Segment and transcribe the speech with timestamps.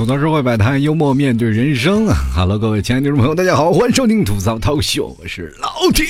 [0.00, 2.06] 吐槽社会百态，幽默面对人生。
[2.34, 6.06] Hello，各位亲爱的听众朋友，大家好，欢迎收听吐槽涛秀，我是老铁。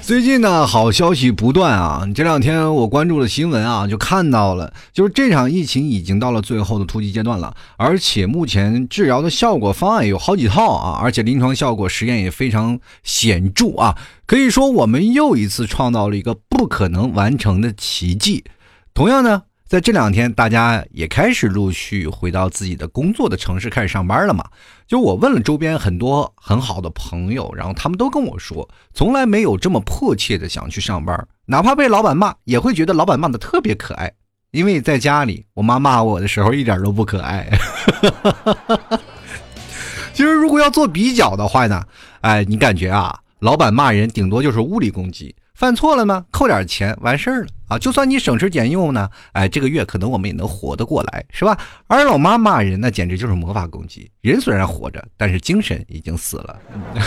[0.00, 2.08] 最近呢，好消息不断啊！
[2.14, 18.44] 这两天我关注的新闻啊，就看到了，就是这场疫情已经到了最后的突击阶段了，而且目前治疗的效果方案有好几套啊，而且临床效果实验也非常显著啊，可以说我们又一次创造了一个不可能完成的奇迹。
[18.94, 19.42] 同样呢。
[19.70, 24.44] 在这两天，大家也开始陆续回到自己的工作的城市，开始上班了嘛？
[24.84, 34.12] 就我问了周边很多很好的朋友，然后他们都跟我说，从来没有这么迫切的想去上班，哪怕被老板骂，也会觉得老板骂的特别可爱。
[34.50, 37.48] 因为在家里，我妈骂我的时候一点都不可爱。
[40.12, 41.84] 其实，如果要做比较的话呢，
[42.22, 45.32] 哎，你感觉啊，老板骂人顶多就是物理攻击。
[45.60, 46.24] 犯错了吗？
[46.30, 47.78] 扣点钱完事儿了啊！
[47.78, 51.54] 就算你省吃俭用呢，哎，这个月可能我们也能活得过来，是吧？
[51.86, 54.10] 而老妈骂人，那简直就是魔法攻击。
[54.22, 56.58] 人虽然活着，但是精神已经死了。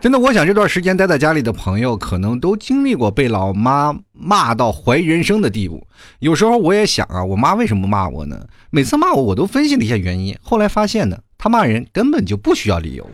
[0.00, 5.86] 真的，我想这段时间待在家里的朋友，可能都经历过被老妈骂到怀疑人生的地步。
[6.18, 8.44] 有时候我也想啊，我妈为什么骂我呢？
[8.70, 13.08] 每次骂我，我都分析了一下原因，后来发现呢，她骂人根本就不需要理由。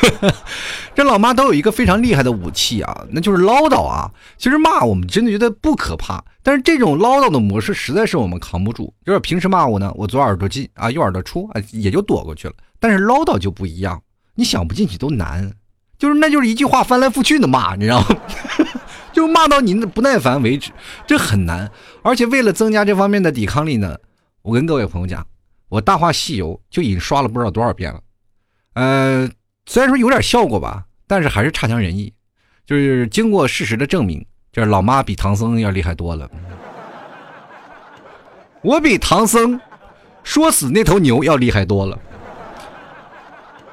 [0.94, 4.10] 这老妈都有一个非常厉害的武器啊，那就是唠叨啊。
[4.36, 8.92] 其实骂我们真的觉得不可怕，但是这种唠叨的模式实在是我们扛不住。
[9.04, 12.54] 就是平时骂我呢，我左耳朵进啊，右耳朵出啊，也就躲过去了。
[12.78, 14.02] 但是唠叨就不一样，
[14.34, 15.52] 你想不进去都难。
[15.98, 18.06] 就是那就是一句话翻来覆去的骂，你知道吗？
[19.12, 20.70] 就骂到你不耐烦为止，
[21.06, 21.70] 这很难。
[22.02, 23.96] 而且为了增加这方面的抵抗力呢，
[24.42, 25.26] 我跟各位朋友讲，
[25.68, 28.00] 我《大话西游》就已经刷了不知道多少遍了，
[28.74, 29.30] 呃。
[29.70, 32.12] 虽然说有点效果吧，但是还是差强人意。
[32.66, 36.28] 就是经过事实的证明，就是老妈比唐僧要厉害多了。
[38.62, 39.60] 我比唐僧
[40.24, 41.96] 说死那头牛要厉害多了。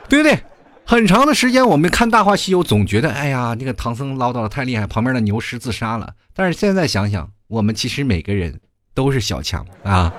[0.07, 0.39] 对不对，
[0.85, 6.13] 很长的时间我们看《大话西游》，总觉得哎呀，那个唐僧唠叨的太厉害，旁边的牛师自杀了。
[6.31, 8.61] 但是现在想想，我们其实每个人
[8.93, 10.13] 都是小强啊。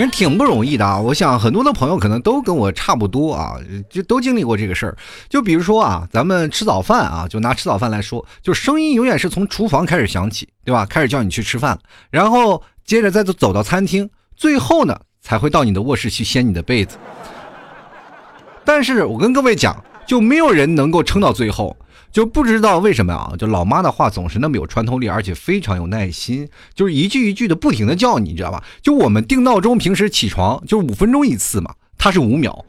[0.00, 1.00] 人挺不容易的啊！
[1.00, 3.56] 我想很多的朋友可能都跟我差不多啊，
[3.88, 4.96] 就都经历过这个事儿。
[5.28, 10.84] 就比如说啊，咱们吃早饭啊，就拿吃早饭来说，就声音永远是从厨房开始响起，对吧？
[10.84, 11.78] 开始叫你去吃饭，
[12.10, 16.98] 然后接着再走走到餐厅，最后呢才会到你的卧室去掀你的被子。
[18.64, 21.74] 但是我跟各位讲，就没有人能够撑到最后。
[22.16, 28.64] 就不知道为什么啊，就老妈的话总是那么有穿透力，而且非常有耐心，就是一句一句的不停的叫你，你知道吧？
[28.80, 32.64] 就我们定闹钟，平时起床就是五分钟一次嘛，他是五秒。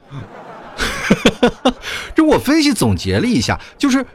[2.14, 4.06] 就我分析总结了一下，就是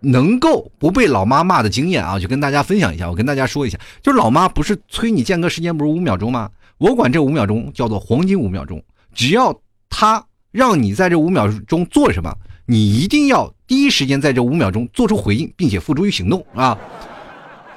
[0.00, 3.10] 能够不被老妈骂的经验啊，就跟大家分享一下。
[3.10, 6.48] 我跟大家说一下，就老妈不是催你间隔时间不是五秒钟吗？
[6.78, 8.82] 我管这五秒钟叫做黄金五秒钟，
[9.12, 9.54] 只要
[9.90, 12.34] 他让你在这五秒钟做什么。
[12.70, 16.76] 你一定要第一时间在这五秒钟做出回应，并且付诸于行动啊！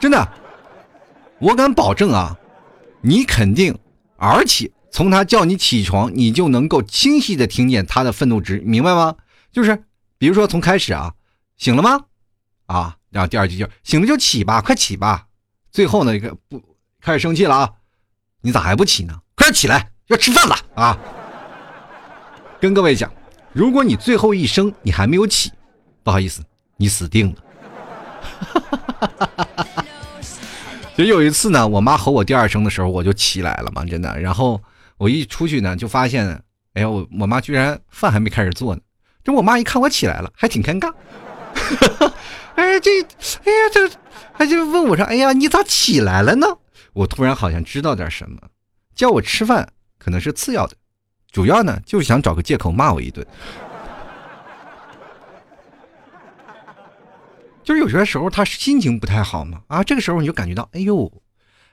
[0.01, 0.27] 真的，
[1.39, 2.37] 我敢保证啊，
[2.99, 3.73] 你肯定，
[4.17, 9.15] 而且从他叫你起床，你就能够清晰的听见他的愤怒值，明白吗？
[9.49, 9.81] 就是，
[10.17, 11.13] 比如说从开始啊，
[11.55, 12.01] 醒了吗？
[12.65, 15.25] 啊，然后第二句就醒了就起吧，快起吧。
[15.71, 16.61] 最后呢，一个不
[16.99, 17.69] 开始生气了啊，
[18.41, 19.17] 你咋还不起呢？
[19.37, 20.99] 快起来，要吃饭了啊！
[22.59, 23.09] 跟各位讲。
[23.53, 25.51] 如果你最后一声你还没有起，
[26.03, 26.41] 不好意思，
[26.77, 27.43] 你死定了。
[30.95, 34.19] 就有一次呢，我妈吼我第二声的时候，我就起来了嘛，真的。
[34.19, 34.61] 然后
[34.97, 36.27] 我一出去呢，就发现，
[36.73, 38.81] 哎呀，我我妈居然饭还没开始做呢。
[39.23, 40.93] 这我妈一看我起来了，还挺尴尬。
[42.55, 43.89] 哎，这，哎呀，这，
[44.37, 46.47] 她就问我说：“哎呀，你咋起来了呢？”
[46.93, 48.37] 我突然好像知道点什么，
[48.95, 50.75] 叫我吃饭可能是次要的。
[51.31, 53.25] 主要呢，就是想找个借口骂我一顿。
[57.63, 61.09] 就是有些时候他心情不太好嘛，啊，这个时候你就感觉到，哎呦，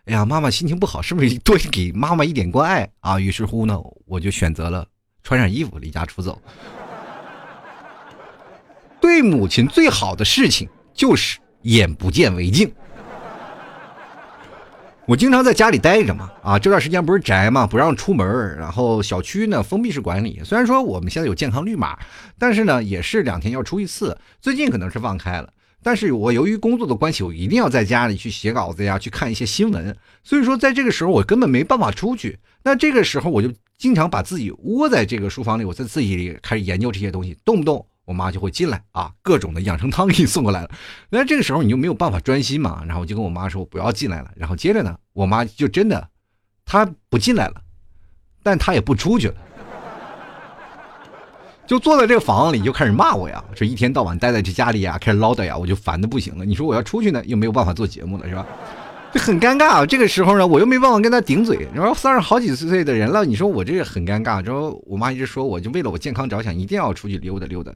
[0.04, 3.18] 哎呀，妈妈心情不好，是不是多给妈妈一点关爱啊？
[3.18, 4.86] 于是乎呢，我就选择了
[5.22, 6.40] 穿上衣服离家出走。
[9.00, 12.70] 对母亲最好的事情就是眼不见为净。
[15.08, 20.38] 我经常在家里待着嘛，啊，这段时间不是宅嘛，不让出门然后小区呢封闭式管理。
[20.44, 21.98] 虽然说我们现在有健康绿码，
[22.38, 24.18] 但是呢也是两天要出一次。
[24.38, 25.50] 最近可能是放开了，
[25.82, 29.96] 但是我由于工作的关系，我一定要在家里去写稿子呀，去看一些新闻。
[30.22, 32.38] 所以说在这个时候我根本没办法出去。
[32.62, 40.70] 那这个时候我就经常把自己窝在这个书房里，我在自己里开始研究这些东西，动不动我妈就会进来啊，各种的养生汤给你送过来了。
[41.10, 44.30] 那这个时候你就没有办法专心嘛，然后我就跟我妈说不要进来了。
[44.34, 46.08] 然后接着呢，我妈就真的，
[46.64, 47.60] 她不进来了，
[48.42, 49.34] 但她也不出去了，
[51.66, 56.46] 就坐在这个房子里就开始骂我呀，说一天到晚待在这家里呀，开始唠叨呀，我就烦的不行了。
[56.46, 58.46] 你说我要出去呢，又没有办法做节目了，是吧？
[59.12, 59.84] 就很尴尬。
[59.86, 61.66] 这个时候呢，我又没办法跟他顶嘴。
[61.74, 64.44] 然后三十好几岁的人了，你说我这个很尴尬。
[64.44, 67.72] 然后我妈一直说，我就为了我健康着想，一定要出去溜达溜达，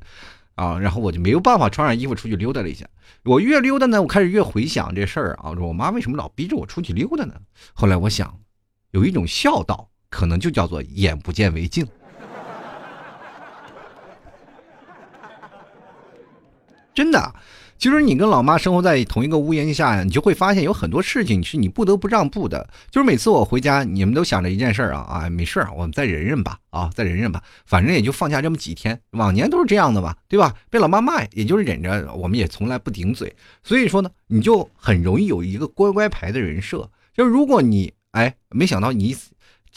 [0.57, 2.87] 啊，然后我就没有办法穿上衣服出去溜达了一下。
[3.25, 7.35] 我越溜达呢，我开始越回想这事儿啊，说我妈为什么老逼着我出去溜达呢？
[7.73, 8.39] 后来我想，
[8.91, 11.87] 有一种孝道，可能就叫做眼不见为净。
[16.93, 17.35] 真的。
[17.83, 22.71] 其实你跟老妈生活在同一个屋檐下，你就会发现有很多事情是你不得不让步的。
[22.93, 30.55] 就是每次我回家，你们都想着一件事儿啊啊，没事儿我们再忍忍吧啊，再忍忍吧，反正也就放假这么几天，往年都是这样的吧，对吧？
[30.71, 33.35] 被老妈骂，也就是忍着，我们也从来不顶嘴。
[33.65, 36.89] 所以说呢，你就很容易有一个乖乖牌的人设。
[37.13, 39.17] 就如果你哎，没想到你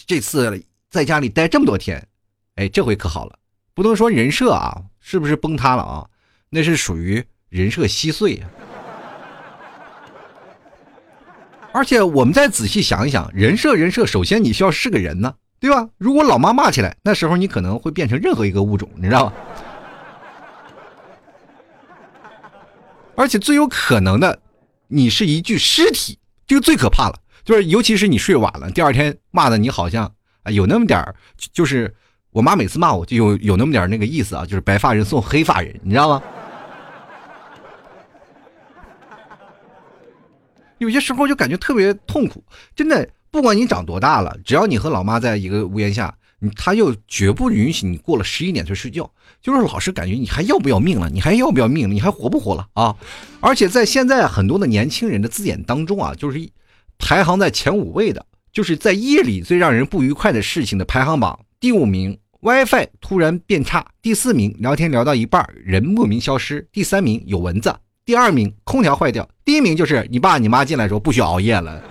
[0.06, 2.08] 这次在家里待这么多天，
[2.54, 3.36] 哎，这回可好了，
[3.74, 6.08] 不能说人设啊，是不是崩塌了啊？
[6.52, 7.26] 那是属于。
[7.56, 8.48] 人设稀碎呀，
[11.72, 15.88] 而且我们再仔细想一想，人设人设，首先你需要是个人呢，对吧？
[15.98, 19.34] 如果老妈骂起来，那时候你可能会变成任何一个物种，你知道吧？
[23.16, 24.38] 而且最有可能的，
[24.90, 27.16] 你是一具尸体，这个最可怕了。
[27.46, 30.12] 就是尤其是你睡晚了，第二天骂的你好像
[30.44, 31.16] 啊有那么点儿，
[31.54, 31.96] 就是
[32.32, 36.22] 我妈每次骂我就有有那么点那个意思啊，就是白发人送黑发人，你知道吗？
[40.78, 42.44] 有些时候就感觉特别痛苦，
[42.76, 49.10] 真的，不管你长多大了，只要你和老妈在一个屋檐下，你他又绝不允许你过了十一点就睡觉，
[49.42, 52.96] 就是老是感觉你还要不要命了，你还要不要命了，你还活不活了啊？
[53.40, 56.50] 而且在现在很多的年轻人的字眼当中啊，就是
[56.98, 67.74] 排行在前五位的，就是在夜里最让人不愉快的事情的排行榜，第五名 WiFi 突然变差，第四名聊天聊到一半人莫名消失，第三名有蚊子。
[68.06, 71.82] 第二名空调坏掉，第一名就是你爸你妈进来说不许熬夜了。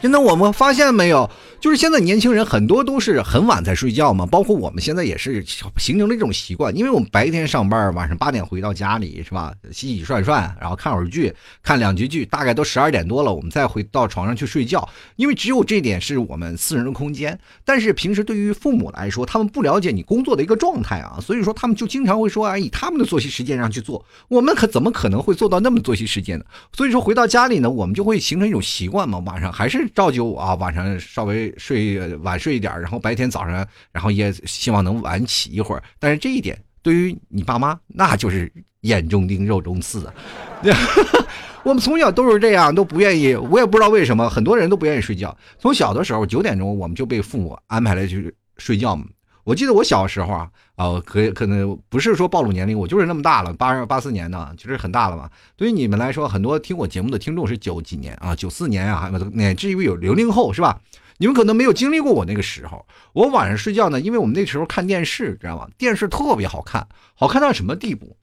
[0.00, 1.28] 真的，我们发现没有？
[1.58, 5.44] 就是现在年轻人很多都是很晚才睡觉嘛，包括我们现在也是
[5.78, 9.52] 形成了一种习惯，因为我们白天上班，晚上八点回到家里是吧？
[9.72, 14.86] 洗洗涮涮，然后看会儿剧，看两集剧，大概都十二点多了，我们再回到床上去睡觉。
[15.16, 17.36] 因为只有这点是我们私人的空间。
[17.64, 26.44] 但是平时对于父母来说，他们不了解你工作的一个状态啊，所以说他们就经常会说，哎，以他们的作息时间上去做，我们可怎么可能会做到那么作息时间呢？
[26.72, 31.45] 所以说回到家里呢，我们就会形成一种习惯嘛，晚上还是照旧啊，晚上稍微。
[31.56, 35.82] 睡晚睡一点，然后白天早上，然后也希望能晚起一会儿。
[35.98, 38.52] 但是这一点对于你爸妈，那就是
[38.82, 40.14] 眼中钉、肉中刺啊！
[41.64, 43.34] 我们从小都是这样，都不愿意。
[43.34, 45.36] 我也不知道为什么，很多人都不愿意睡觉。
[45.58, 49.04] 从小的时候九点钟，我们就被父母安排了去睡觉嘛。
[49.42, 55.28] 我记得我小时候啊，啊，可可能不是说暴露年龄，我就是那么大了，八八四年的，其实很大了嘛。
[55.56, 60.80] 对于你们来说，很多听我节目的听众是九几年啊，九四年啊，乃至于有零零后，是吧？
[61.18, 62.84] 你们可能没有经历过我那个时候。
[63.12, 65.68] 我晚上睡觉呢，因为我们那时候看电视，知道吗？
[65.78, 68.16] 电视特别好看，好看到什么地步？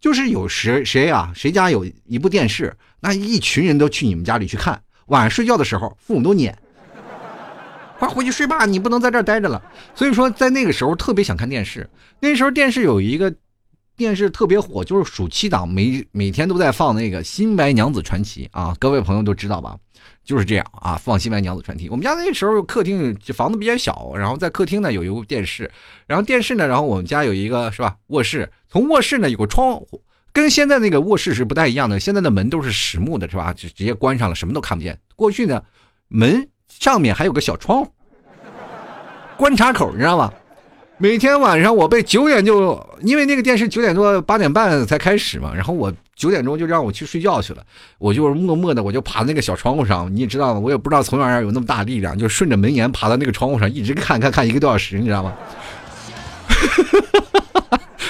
[0.00, 4.80] 就是有谁谁啊，谁家有一部电视，那一群人都去你们家里去看。
[5.06, 6.56] 晚上睡觉的时候，父母都撵。
[7.98, 9.60] 快回去睡吧，你不能在这儿待着了。
[9.92, 11.88] 所以说，在那个时候特别想看电视。
[12.20, 13.34] 那时候电视有一个
[13.96, 19.76] 电视特别火，就是暑期档，每每天都在放那个《新白娘子传奇》啊，各位朋友都知道吧？
[20.28, 21.88] 就是这样啊，放《新白娘子传奇》。
[21.90, 25.70] 我们家那时候客厅房子比较小，然后在客厅呢有一部电视，
[26.06, 30.02] 然后电视呢，然后我们家有一个是吧卧室，从卧室呢有个窗户，
[30.34, 31.98] 跟现在那个卧室是不太一样的。
[31.98, 33.54] 现在的门都是实木的，是吧？
[33.54, 34.98] 就直接关上了，什么都看不见。
[35.16, 35.62] 过去呢，
[36.08, 36.46] 门。
[36.68, 37.90] 上面还有个小窗户，
[39.38, 40.30] 观察口，你知道吗？
[40.98, 47.64] 每天晚上我被九点就，因为那个电视九点多八点半才开始嘛，然后我九点钟就让我去睡觉去了，
[47.98, 50.58] 我就是默默的我就爬那个小窗户上，你也知道吗？
[50.58, 55.32] 我也不知道从哪儿有那么大力量，就顺着门檐爬到那个窗户上，一直看看看一个多小时，你知道吗？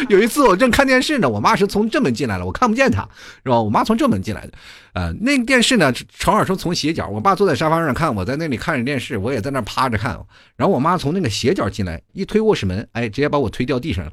[0.09, 3.07] 有一次我正看电视呢，我妈是从正门进来了，我看不见她，
[3.45, 3.61] 是吧？
[3.61, 4.53] 我妈从正门进来的，
[4.95, 10.19] 呃，那个电视呢，正好说从斜角，我爸坐在沙发上看，我在那里看着电视，我也在那趴着看，
[10.57, 14.12] 然后我妈从那个斜角进来，一推卧室门，哎，直接把我推掉地上了。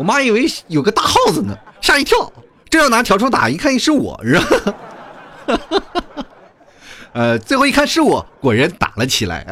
[0.00, 2.32] 我妈以为有个大耗子呢，吓一跳，
[2.70, 4.74] 正要拿笤帚打，一看是我，是吧？
[7.12, 9.46] 呃，最后一看是我，果然打了起来。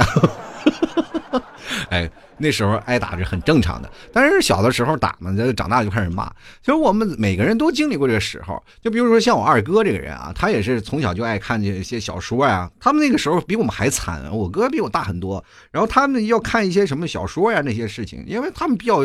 [1.92, 2.10] 哎。
[2.38, 3.90] 那时候挨打是很正常的。
[4.12, 6.26] 但是小的时候打嘛，长大就开始骂。
[6.60, 8.62] 其实我们每个人都经历过这个时候。
[8.82, 12.70] 就比如说像我二哥这个人啊，他也是从小就爱看这些小说呀。
[12.80, 15.44] 他们那个时候比我们还惨，我哥比我大很多。
[15.70, 19.00] 然后他们要看一些什么小说呀那些事情，因为他们比较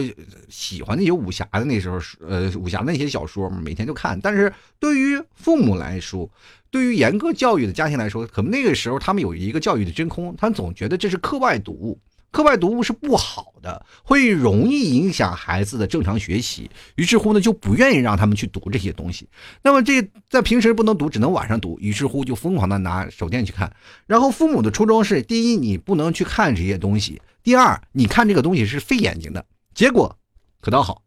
[0.50, 4.20] 喜欢那些武侠的那时候，呃，武侠那些小说嘛，每天就看。
[4.20, 6.30] 但是对于父母来说，
[6.70, 12.00] 对于严格教育的家庭来说，可能那个时候他们有一个教育的真空，他们总觉得这是课外读物，
[12.34, 16.68] 课外读物是不好的，会容易影响孩子的正常学习。
[16.96, 19.30] 于是乎呢，就不愿意让他们去读这些东西。
[19.62, 21.78] 那么这在平时不能读，只能晚上读。
[21.80, 23.72] 于是乎就疯狂的拿手电去看。
[24.08, 29.46] 然后父母的初衷是：第一，你不能去看这些东西；第二，你看这个东西是费眼睛的。
[29.76, 30.18] 结果
[30.60, 31.04] 可倒好，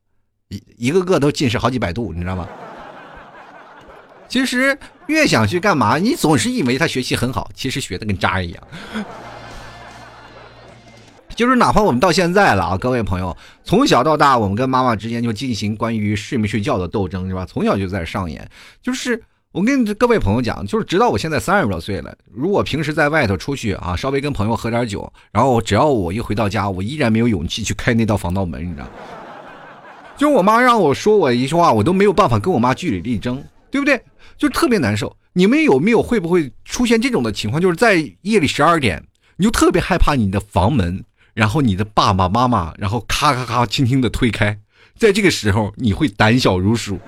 [0.49, 2.49] 一一个个都近视好几百度，你知道吗？
[4.29, 4.79] 其实
[5.09, 8.69] 越想去干嘛，你总是以为他学习很好，其实学的跟渣一样。
[11.37, 17.45] 就是哪怕我们到现在了啊，各位朋友，从小到大，我们跟妈妈之间就进行关于睡没睡觉的斗争，是吧？
[17.45, 18.49] 从小就在上演。
[18.83, 28.91] 就是我跟各位朋友讲，就是直到我现在三十多岁了，如果平时在外头出去啊，稍微跟朋友喝点酒，然后只要我一回到家，我依然没有勇气去开那道防盗门，你知道吗？
[30.17, 34.01] 就我妈让我说我一句话，我都没有办法跟我妈据理力争，对不对？
[34.39, 35.15] 就特别难受。
[35.35, 37.61] 你们有没有会不会出现这种的情况？
[37.61, 39.05] 就是在夜里十二点，
[39.37, 41.05] 你就特别害怕你的房门。
[41.37, 44.59] 然后你的爸爸妈妈，然后咔咔咔轻轻的推开，
[44.97, 46.99] 在这个时候你会胆小如鼠。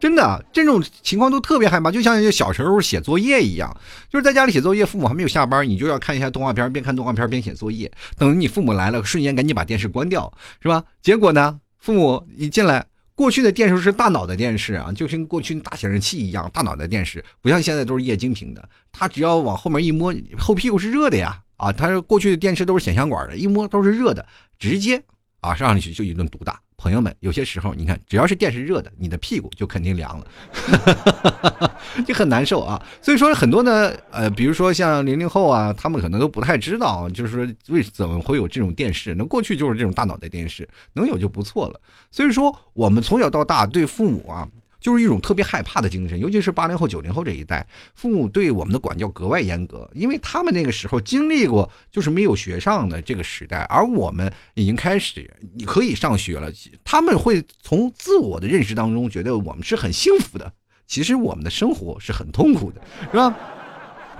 [0.00, 3.72] 真的，这种情况都特别害怕，就像小时候写作业一样，
[4.10, 10.82] 就是在家里写作业，父母还没有下班，你就要看一下动画片，边看动画片边写作业，等你父母来了，瞬间赶紧把电视关掉，是吧？
[11.00, 12.84] 结果呢，父母一进来。
[13.14, 21.70] 过去的电视是大脑的电视啊，就跟过去大显示器一样，大脑的电视不像现在都是液晶屏的，它只要往后面一摸，后屁股是热的呀啊！
[21.70, 24.26] 它过去的电视都是显像管的，一摸都是热的，
[24.58, 25.02] 直接
[25.40, 26.61] 啊上去就一顿毒打。
[26.82, 31.70] 朋友们，有些时候你看，只要是电视热的，你的屁股就肯定凉了，
[32.04, 32.82] 就很难受啊。
[33.00, 39.14] 所以说很多呢，呃，比如说像零零后啊，他们可能都不太知道，就是说为怎么会有这种电视？
[39.14, 41.80] 那过去就是这种大脑袋电视，能有就不错了。
[42.10, 44.48] 所以说，我们从小到大对父母啊。
[44.82, 56.52] 就是一种特别害怕的精神，尤其是八零后、九零后这一代，父母对我们的管教格外严格，因为他们那个时候经历过就是没有学上的这个时代，而我们已经开始你可以上学了，
[56.84, 60.52] 他们会从自我的认识当中觉得我们是很幸福的，
[60.86, 63.34] 其实我们的生活是很痛苦的，是吧？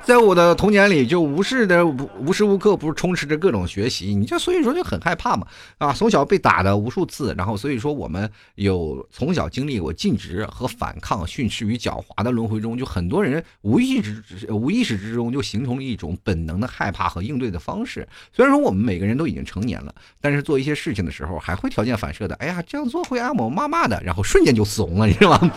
[0.05, 5.47] 在我的童年里，就无视的无无时无刻不是充斥着各种学习，你就所以说就很害怕嘛
[5.79, 5.93] 啊！
[5.93, 18.07] 从小被打的无数次，然后所以说我们有从小经历过尽职和反抗、训斥与狡猾的轮回中，就很多人无意识无意识之中就形成了一种本能的害怕和应对的方式。
[18.33, 25.53] 虽然说我们每个人都已经成年了，但是做一些事情的时候还会条件反射的，哎呀这样做会挨我妈骂的，然后瞬间就怂了，你知道吗？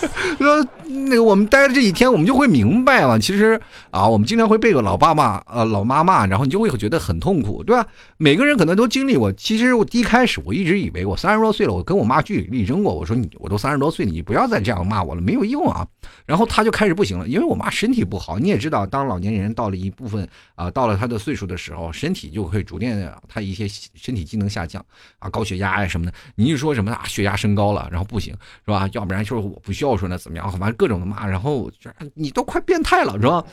[0.38, 3.60] 说那个我们待了这几天，我们就会明白了，其实。
[3.90, 7.86] 啊，我们经常会被个老爸骂，呃，老妈骂，然后你就会觉得很痛苦，对吧？
[8.16, 9.32] 每个人可能都经历过。
[9.32, 15.86] 其实我一开始我一直以为我三十多岁了，我跟我妈据理力争过，我说你我都三十多岁了，你不要再这样骂我了，没有用啊。
[16.24, 24.84] 然后他就开始不行了，因为我妈身体不好，你也知道，当老年人到了一部分啊，到了他的岁数的时候，身体就会逐渐他一些身体机能下降
[25.18, 26.12] 啊，高血压呀什么的。
[26.34, 28.88] 你一说什么啊，血压升高了，然后不行是吧？
[28.92, 30.50] 要不然就是我不孝顺了怎么样？
[30.52, 31.70] 反正各种的骂，然后
[32.14, 33.44] 你都快变态了是吧？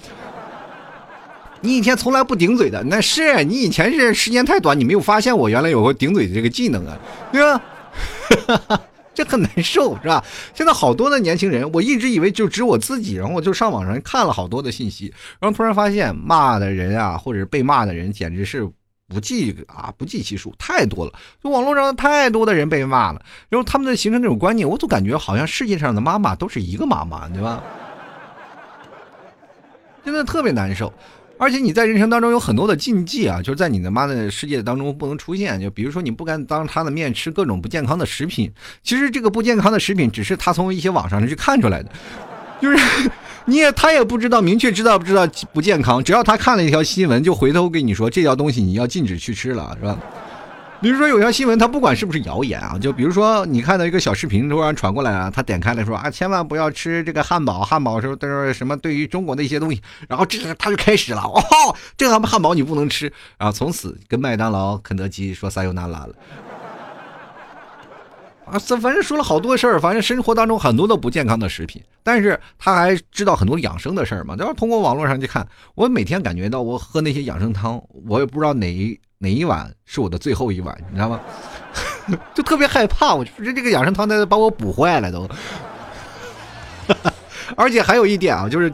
[1.61, 6.97] 你以前从来不顶嘴的，那是你以前是时间太短，你没有发现我原来有个顶嘴的这个技能啊，
[7.31, 8.81] 对吧？
[9.15, 10.21] 这很难受，是吧？
[10.53, 18.67] 现在好多的年轻人，我一直以为就只我自己，然后我就上网上看了好多的信息，然后突然发现骂的人啊，或者是被骂的人，简直是
[19.07, 21.13] 不计啊，不计其数，太多了。
[21.41, 27.63] 就网络上太多的人被骂了，然后他们的形成这种观念，我总感觉好像世界上的妈妈都是一个妈妈，对吧？
[30.03, 30.91] 真的特别难受。
[31.37, 35.59] 而且你在人生当中有很多的禁忌啊，就是在你的妈的世界当中不能出现。
[35.59, 38.49] 就比如说，你不敢当她的面吃各种不健康的食品。
[38.83, 41.89] 其实这个不健康的食品只是他从一些网上去看出来的，
[42.61, 42.77] 就是
[43.45, 49.99] 你也他也不知道明确知道不知道不健康，只要他看了一条新闻，就回头跟你说这条东西你要禁止去吃了，是吧？
[50.83, 61.41] 比如说有条新闻，它不管是不是谣言啊，就比如说你看到一个小视频突然传过来啊，他点开了说啊，千万不要吃这个汉堡，汉堡说都是什么对于中国的一些东西，然后这他就开始了，哦，
[61.95, 63.05] 这个汉堡你不能吃，
[63.37, 66.13] 然后从此跟麦当劳、肯德基说撒由那拉了。
[68.45, 74.35] 啊，这反正说了好多事儿，反正生活当中很多的不健康的食品，但是他还知道很多养生的事儿嘛。
[74.35, 81.19] 就是通过网络上去看，我每天感觉到我喝那些养生汤，我也不知道哪一哪一碗是我的最后一碗， 你知道吗？
[82.35, 85.27] 就特别害怕，我觉得这个养生汤在把我补坏了都。
[87.55, 88.71] 而且还有一点啊，就是。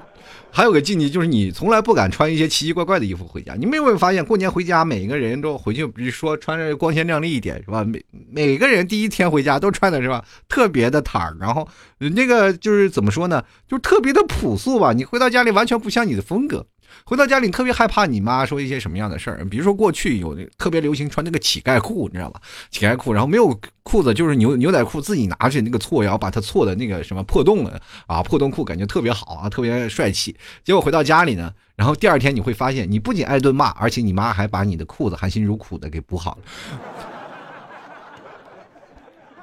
[0.51, 3.53] 还有个禁忌，就是你从来不敢穿一些奇奇怪怪的衣服回家。
[3.53, 7.83] 你们有没有发现，过年回家，每个人都回去，比如说穿着光鲜亮丽一点，是吧？
[7.83, 11.67] 每每个人第一天回家都穿的是吧，特别的坦儿，然后
[11.99, 14.91] 那个就是怎么说呢，就特别的朴素吧。
[14.91, 16.65] 你回到家里完全不像你的风格。
[17.05, 22.41] 回到家里特别害怕你妈说一些什么样的事儿，比如说过去有特别流行穿那个乞丐裤，你知道吧？
[22.69, 30.35] 乞丐裤，然后没有裤子，就是牛牛仔裤，自己拿着那个搓，然后把它搓的那个什么破洞了啊，破洞裤感觉特别好啊，特别帅气。
[30.63, 36.43] 结果回到家里呢，然后第二天你会发现，你不仅挨顿骂，而且你妈还把你的裤子含辛茹苦的给补好了。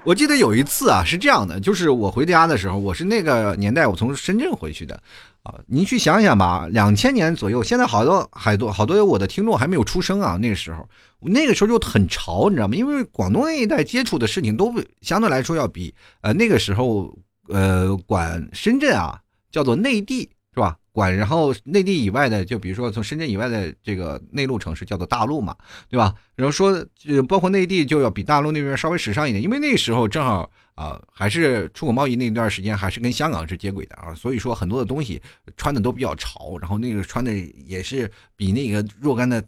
[0.05, 5.03] 我记得有一次啊，是这样的，就是我回家的时候，我是那个年代，我从深圳回去的。
[5.47, 10.37] 啊，您去想想吧，两千年左右，现在好多好多好多我的听众还没有出生啊。
[10.37, 10.88] 那个时候，
[11.21, 12.75] 那个时候就很潮，你知道吗？
[12.75, 17.17] 因为广东那一带接触的事情都相对来说要比呃那个时候
[17.49, 19.21] 呃管深圳啊
[19.53, 20.76] 叫做内地是吧？
[20.97, 25.55] 管然后内地以外的，就比如说从深圳以外的这个内陆城市叫做大陆嘛，
[25.88, 26.15] 对吧？
[26.35, 26.85] 然后说
[27.29, 30.50] 包括内地就要比大陆那边稍微时尚一点，因为那时候正好。
[30.76, 35.19] 啊，还是出口贸易那段时间，还是跟香港是接轨的啊，所以说很多的东西
[35.57, 37.33] 穿的都比较潮，然后那个穿的
[37.65, 39.43] 也是比那个若干的。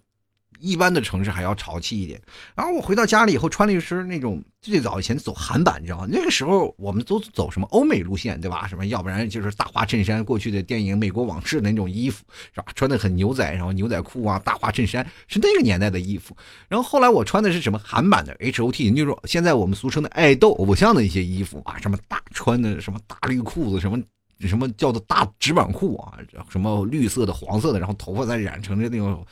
[0.61, 2.21] 一般的城市还要潮气一点，
[2.55, 6.07] 然后我回到家里以后穿了一身那种最早以前走韩版，你知道吗？
[6.11, 8.67] 那个时候我们都走什么欧美路线，对吧？
[8.67, 12.25] 什么要不然就是大花衬衫，过去的电影《美国往事》那种衣服，
[12.55, 12.67] 是吧？
[12.75, 16.37] 穿的很牛仔，然后牛仔裤啊，大花衬衫是那个年代的衣服。
[16.69, 23.99] 然后后来我穿的是什么韩版的 H O T，就是现在我们俗称的爱豆偶像的一些衣服啊，什么大穿的什么大绿裤子什么。
[24.47, 26.13] 什么叫做大纸板裤啊？
[26.49, 29.27] 什么绿色的、黄色的，然后头发再染成的那种，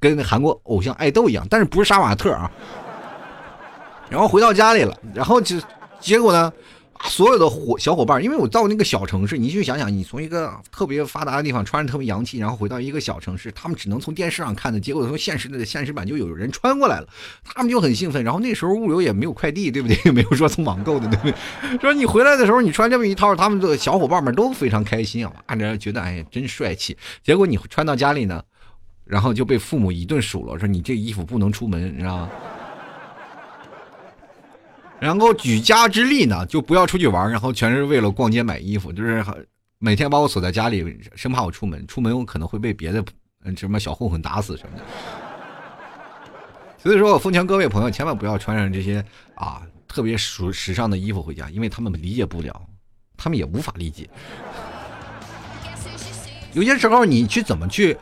[0.00, 2.50] 跟韩国偶像爱豆一样，但是不是杀马特啊？
[4.08, 5.56] 然后回到家里了，然后就
[6.00, 6.52] 结果呢？
[7.04, 17.08] 所有的伙小伙伴，因为我到那个小城市，你去想想，你从一个特别发达的地方穿着特别洋气，然后回到一个小城市，他们只能从电视上看的，结果从现实的现实版就有人穿过来了，
[17.44, 18.22] 他们就很兴奋。
[18.24, 19.96] 然后那时候物流也没有快递，对不对？
[20.04, 21.78] 也没有说从网购的，对不对？
[21.80, 26.96] 说你回来的时候，你穿这么一套，他们的小伙伴们都非常开心啊，按着觉得哎呀真帅气。
[27.22, 28.42] 结果你穿到家里呢，
[29.04, 32.30] 然后就被父母一顿数落，说你这衣服不能出门，你知道吗？
[34.98, 39.24] 然后举家之力呢，就不要出去玩，然后全是为了逛街买衣服，就是
[39.78, 43.04] 每天把我锁在家里，生怕我出门，出门我可能会被别的
[43.56, 44.84] 什么小混混打死什么的。
[46.78, 49.04] 所以说我奉劝各位朋友，千万不要穿上这些
[49.34, 52.60] 啊特别时时尚的衣服回家，因为他们理解不了，
[53.16, 54.08] 他们也无法理解。
[56.52, 57.96] 有些时候你去怎么去？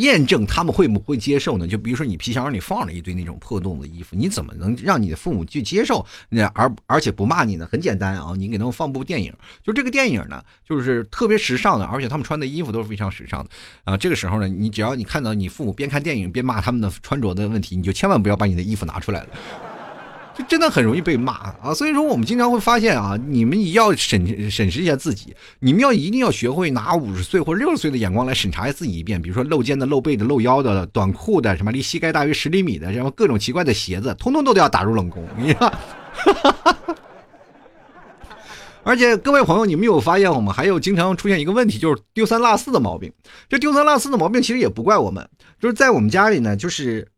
[0.00, 1.66] 验证他们会不会接受呢？
[1.66, 6.04] 就比如说你皮箱里放了一堆那种破洞的衣服，你怎么能让你的父母去接受？
[6.28, 7.68] 那而而且不骂你呢？
[7.70, 9.32] 很简单啊，你给他们放部电影，
[9.62, 13.50] 就这个电影呢，就是特别时尚的，而且他们穿的衣服都是非常时尚的
[13.84, 13.96] 啊。
[13.96, 19.28] 这个时候呢，你只要你看到你父母边看电影边骂他们的穿着的问题，你就千万不要把你的衣服拿出来了。
[20.48, 35.26] 真的很容易被骂啊，所以说我们经常会发现啊，你们要审审视一下自己，你们要一定要学会拿五十岁或者六十岁的眼光来审查自己一遍，比如说露肩的、露背的、露腰的、短裤的，什么离膝盖大约十厘米的，然后各种奇怪的鞋子，通通都得要打入冷宫。
[35.36, 35.72] 你看，
[38.82, 43.12] 而且各位朋友，你们有发现我们还有经常出现一个问题，就是丢三落四的毛病。
[43.48, 45.28] 这丢三落四的毛病其实也不怪我们，
[45.60, 47.08] 就是在我们家里呢，就是。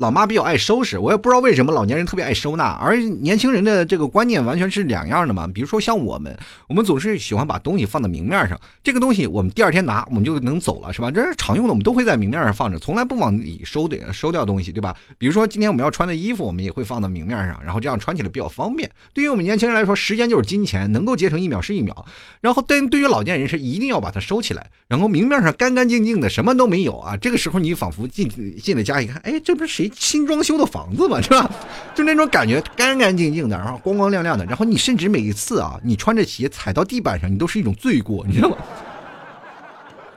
[0.00, 5.46] 老妈比较爱收拾，我也不知道为什么老年人特别爱收纳，而年轻人的这个观念完全是两样的嘛。
[5.46, 6.34] 比如说像我们，
[6.68, 11.10] 我们总是喜欢把东西放在明面上，这个东西我们第二天拿我们就能走了，是吧？
[11.10, 14.96] 这是常用的，我们都会在明面上放着，从来不往里收的收掉东西，对吧？
[15.18, 18.90] 比如说今天我们要穿的衣服，我们也会放到明面上，然后这样穿起来比较方便。
[19.12, 22.06] 对于我们年轻人来说，时间就是金钱，能够节省一秒是一秒。
[22.40, 27.18] 然后但对于老年人是一定要把它收起来，然后明面上干干净净的，什么都没有啊。
[27.18, 28.26] 这个时候你仿佛进
[28.62, 29.89] 进了家一看，哎，这不是谁？
[29.96, 31.50] 新装修的房子嘛， 是吧？
[31.94, 34.44] 就那种感觉，干干净净的，然后光光亮亮的。
[34.46, 38.56] 然后你甚至每一次啊，你穿着鞋踩到地板上，你都是一种罪过，你知道吗？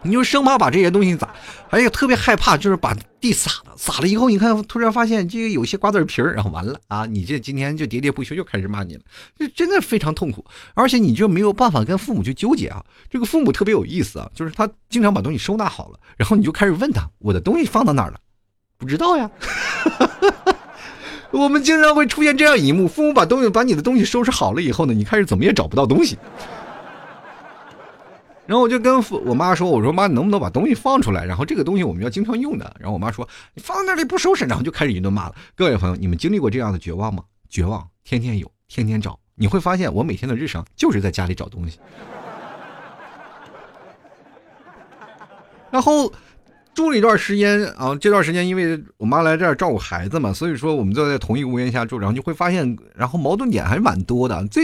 [0.06, 1.34] 你就生怕把这些东西砸，
[1.70, 9.02] 还有特别害怕，就是把地撒了，撒了以后，你看突然发现这个有些瓜子皮儿，然后完了啊，你这今天就喋喋不休，又开始骂你了，
[9.38, 12.84] 这真的非常痛苦，而且你就没有办法跟父母去纠结啊。
[13.10, 18.20] 这个父母特别有意思啊，就是他经常把东西收纳好了，然后你就开始问他，我的东西放到哪儿了？
[18.78, 19.30] 不知道呀，
[21.32, 26.18] 我们经常会出现这样一幕：父母把东西把你的东西收拾好了以后呢，你开始怎么也找不到东西。
[28.46, 31.24] 然后我就跟我妈说：“我说妈，你能不能把东西放出来？
[31.24, 35.36] 然后这个东西我们要经常用的。”然后我妈说：“你放在那里不收拾。”然后就开始一顿骂了。
[35.56, 37.24] 各位朋友，你们经历过这样的绝望吗？
[37.48, 39.18] 绝望，天天有，天天找。
[39.36, 41.80] 你会发现，我每天的日常就是在家里找东西。
[45.72, 46.12] 然后
[46.74, 54.46] 住了一段时间啊，这段时间因为我妈来这儿照顾孩子嘛，所以说我们就在同一个屋檐下住，然后就会发现，然后矛盾点还是蛮多的。
[54.48, 54.64] 最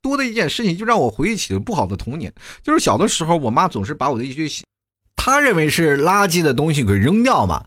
[0.00, 4.64] 多的一件事情，就让我回忆起了不好的童年，就是小的时候，我妈总是把我的一些
[5.14, 7.64] 她认为是垃圾的东西给扔掉嘛。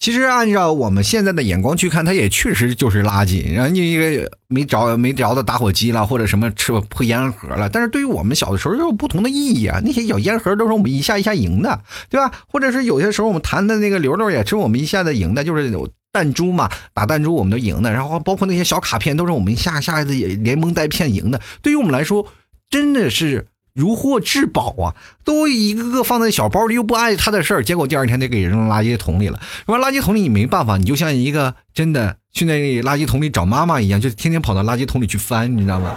[0.00, 3.52] 其实按照我们现在的眼光去看，它也确实就是垃圾。
[3.52, 7.68] 然后你一个没着没着的打火机了，或者什么吃破烟盒了。
[7.68, 9.80] 但是对于我们小的时候，就有不同的意义啊。
[9.84, 12.30] 那些小烟盒都是我们一下一下赢的，对吧？
[12.46, 15.68] 或者是有些时候我们弹的那个流流也是我们一下子赢的，就是
[16.12, 17.92] 弹珠嘛，打弹珠我们都赢的。
[17.92, 21.40] 然后包括那些小卡片，都是我们一下一下子也连蒙带骗赢的。
[21.60, 22.24] 对于我们来说，
[22.70, 23.48] 真的是。
[23.74, 24.94] 如获至宝啊！
[25.24, 29.38] 都一个个放在小包里，又不碍他的事儿，结果第二天得给扔垃圾桶里了。
[29.66, 35.94] 说垃圾桶里你没办法，你就像一个真的去那垃圾桶里找妈妈一样，就天天跑到垃圾桶里去翻，你知道吗？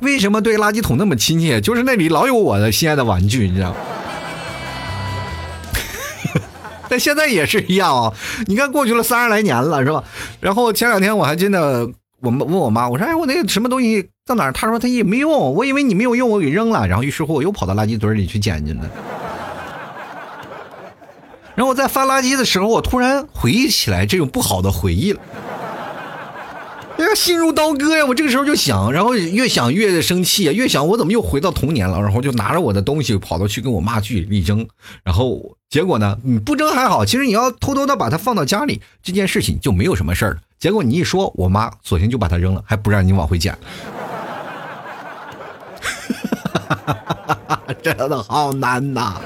[0.00, 1.60] 为什么对垃圾桶那么亲切？
[1.60, 3.76] 就是那里老有我的心爱的玩具，你知道吗？
[6.88, 8.12] 但现在也是一样啊！
[8.46, 10.04] 你看过去了三十来年了，是吧？
[10.40, 11.90] 然后前两天我还真的。
[12.22, 18.80] 我们问我妈，我说：“哎，我那个什么东西在哪儿？”她说：“她也没用，我以为你没有用，我给扔了。”然后于是乎我又跑到垃圾堆里去捡去了。
[21.56, 25.20] 然后我在翻垃圾的时候，我突然回忆起来这种不好的回忆了。
[26.98, 28.06] 哎呀，心如刀割呀！
[28.06, 32.00] 我这个时候就想，然后越想越生气啊，越想我怎么又回到童年了？
[32.00, 34.68] 然后就拿着我的东西跑到去跟我妈据理力争。
[35.02, 40.40] 然后结果呢，你不争还好，其实你要偷偷的把它放到家里，这件事情就没有什么事儿了。
[40.62, 43.58] 结果你一说，我妈索性就把它扔了，还不让你往回捡。
[47.82, 49.20] 真的好难呐！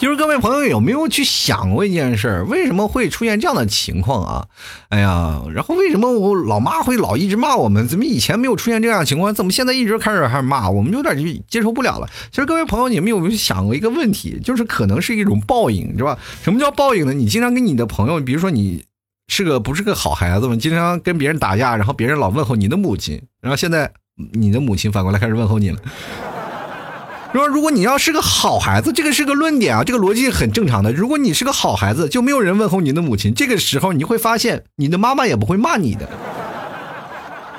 [0.00, 2.46] 其实各位朋友有没有去想过一件事儿？
[2.46, 4.46] 为什么会出现这样的情况啊？
[4.88, 7.86] 哎呀，然后为什么我老妈会老一直骂我们？
[7.86, 9.34] 怎么以前没有出现这样的情况？
[9.34, 10.70] 怎么现在一直开始还骂？
[10.70, 12.08] 我们有点就接受不了了。
[12.30, 14.40] 其实各位朋友，你们有没有想过一个问题？
[14.42, 16.18] 就是可能是一种报应，是吧？
[16.42, 17.12] 什么叫报应呢？
[17.12, 18.82] 你经常跟你的朋友，比如说你
[19.28, 23.92] 是个不是个好孩子嘛，经常跟别人打架，然后别人老问候你的母亲，然后现在
[24.32, 25.78] 你的母亲反过来开始问候你了。
[27.32, 30.92] 说如果你要是个好孩子，这个是个论点啊，这个逻辑很正常的。
[30.92, 36.08] 如果你是个好孩子，就没有人问候你的母亲，这个时候你会发现，你的妈妈也不会骂你的。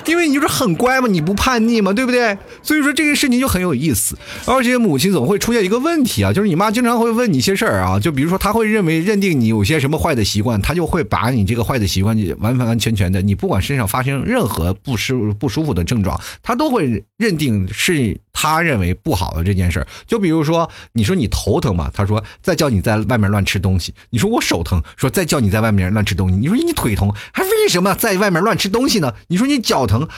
[0.06, 2.36] 因为你就是很乖嘛，你不叛逆嘛，对不对？
[2.60, 4.18] 所以说这个事情就很有意思。
[4.46, 19.86] 而且母亲总会出现一个问题啊，就是你妈经常会问你一些事儿啊，就比如说她会认为认定你有些什么坏的习惯，她就会把你这个坏的习惯完完全全的，你不管身上发生任何不舒不舒服的症状，她都会认定是他认为不好的这件事儿。
[20.06, 23.94] 就比如说你说你头疼嘛，他说再叫你在外面乱吃东西。
[24.08, 26.36] 你说我手疼，说再叫你在外面乱吃东西。
[26.36, 29.14] 你说你腿疼，还为什么在外面乱吃东西呢？
[29.28, 29.82] 你说你脚。
[29.82, 30.08] 疼，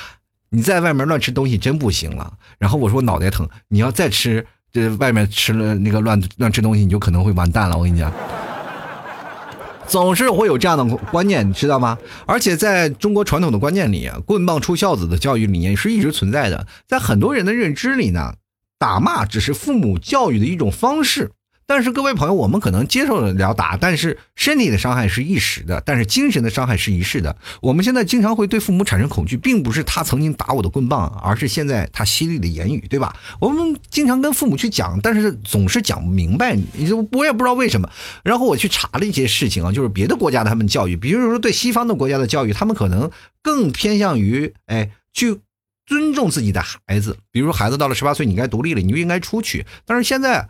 [0.50, 2.34] 你在外面乱吃东西真不行了。
[2.58, 7.76] 然后我说脑袋疼，你要再吃这外面吃了那个乱乱吃东西，你就可能会完蛋了。
[7.76, 8.12] 我跟你讲，
[9.86, 11.98] 总是会有这样的观念，你知道吗？
[12.26, 16.66] 而且在中国传统的观念里，棍棒出孝子的教育理念是一直存在的。
[16.86, 18.34] 在很多人的认知里呢，
[18.78, 21.30] 打骂只是父母教育的一种方式。
[21.66, 27.36] 但是各位朋友，我们可能接受得了打，但是身体的伤害是一时的，但是精神的伤害是一世的。
[27.62, 33.16] 我们现在经常会对父母产生恐惧，并不是他曾经打我的棍棒，而是现在他犀利的言语，对吧？
[33.40, 37.88] 我们经常跟父母去讲，但是总是讲不明白，你就我也不知道为什么。
[38.22, 43.10] 然后我去查了一些事情啊，就是别的国家他们教育，比如说对西方的国家的教育，他们可能
[43.42, 45.40] 更偏向于哎去
[45.86, 49.64] 尊重自己的孩子，比如孩子到了十八岁，你该独立了，你就应该出去。
[49.86, 50.46] 但是现在。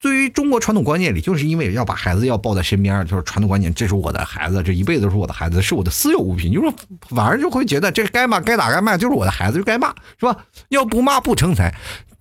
[0.00, 6.52] 对于中国传统观念里，就是因为要把孩子要抱在身边，就是传统观念，这是我的孩子，这一辈子都是我的孩子，是我的私有物品。
[6.52, 6.70] 就是
[7.08, 10.36] 反而就会觉得这该骂该打该骂，就是我的孩子就该骂，是吧？
[10.68, 11.74] 要不骂不成才。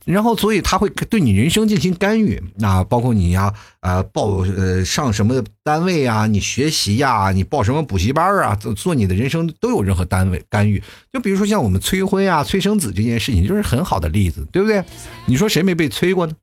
[0.05, 10.83] 然后所以他会对你人生进行干预，那包括你呀，呃，报呃上什么单位啊，你学习呀，你报什么补习班啊，做做你的人生都有任何单位干预。
[11.13, 14.83] 就比如说像我们催婚啊、催生子这件事情，就是很好的例子，对不对？
[15.25, 16.33] 你说谁没被催过呢？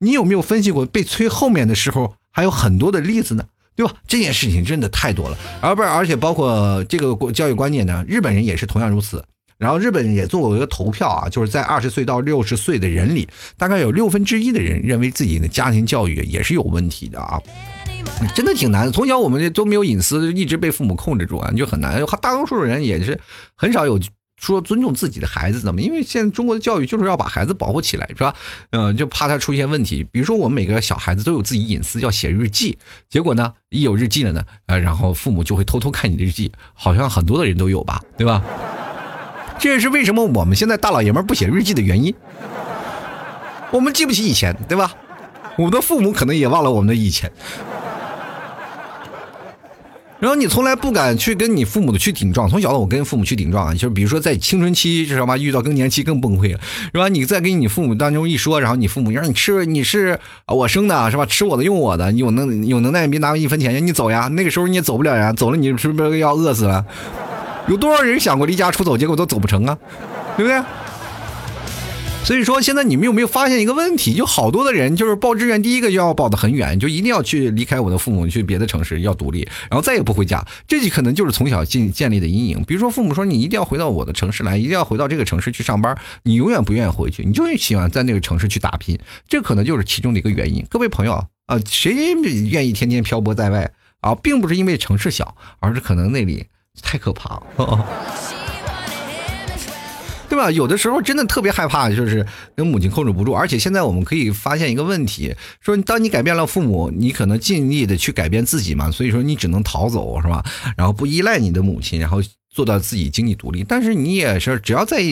[0.00, 3.44] 你有没有分析过被催后面的时候还有很多的例子呢？
[3.76, 3.94] 对吧？
[4.06, 9.24] 这件事情真的太多了，而不是而且包括这个教育观念呢，日本人也是同样如此。
[9.56, 17.38] 然后日本人也做过一个投票啊，就是在二十岁到六十岁的人里，大概有六分之一的人认为自己的家庭教育也是有问题的啊。
[18.34, 22.02] 真的挺难的，从小我们这都没有隐私，一直被父母控制住啊，就很难。
[22.22, 23.18] 大多数人也是
[23.54, 23.98] 很少有
[24.40, 28.34] 说尊重自己的孩子怎么，因为现在中国的教育就是要把孩子保护起来，是吧？
[28.70, 30.02] 嗯，就怕他出现问题。
[30.02, 32.78] 比如说，我们每个小孩子都有自己隐私，要写日记。
[33.08, 38.42] 结果呢，一有日记了呢，呃，然后父母就会偷偷看你的日记，好像很多的人都有吧，对吧？
[39.58, 42.14] 这也是为什么我们现在大老爷们不写日记的原因。
[43.70, 44.90] 我们记不起以前，对吧？
[45.58, 47.30] 我们的父母可能也忘了我们的以前。
[50.20, 55.36] 然后你从来不敢去跟你父母的去顶撞，从小的我跟父母去顶撞啊，就是比如说在青春期知道吗？
[55.36, 56.60] 遇到更年期更崩溃了，
[56.92, 57.08] 是吧？
[57.08, 61.24] 你再跟你父母当中一说，然后你父母让你吃，你是我生的，是吧？
[61.24, 64.28] 吃我的用我的，你有能有能耐别拿我一分钱，你走呀！
[64.28, 66.84] 那个时候你也走不了呀，走了你是不是要饿死了？
[67.68, 69.78] 有多少人想过离家出走，结果都走不成啊？
[70.36, 70.62] 对不对？
[72.22, 74.14] 所以说，现在你们有没有发现一个问题？
[74.14, 80.46] 就好多的人就是报志愿，第一个就要报的很远，就一定要去离开我的父母，去别的城市要独立，然后再也不回家。
[80.68, 82.62] 这就可能就是从小建建立的阴影。
[82.64, 88.96] 比如说，父母说你一定要回到我的城市来，一定要回到这个城市去上班，你永远不愿意回去，你就喜欢在那个城市去打拼。
[89.26, 90.64] 这可能就是其中的一个原因。
[90.70, 94.14] 各位朋友啊，谁愿意天天漂泊在外啊？
[94.14, 96.46] 并不是因为城市小，而是可能那里
[96.80, 97.84] 太可怕了。
[100.40, 100.50] 啊？
[100.50, 102.26] 有的时候真的特别害怕，就是
[102.56, 103.32] 跟母亲控制不住。
[103.32, 110.44] 而且现在我们可以发现一个问题：说当你改变了父母，你可能尽力的去改变自己嘛，所以说你只能逃走，是吧？
[110.76, 113.62] 然后不依赖你的母亲，然后做到自己经济独立。
[113.62, 115.02] 但是你也是，只要在。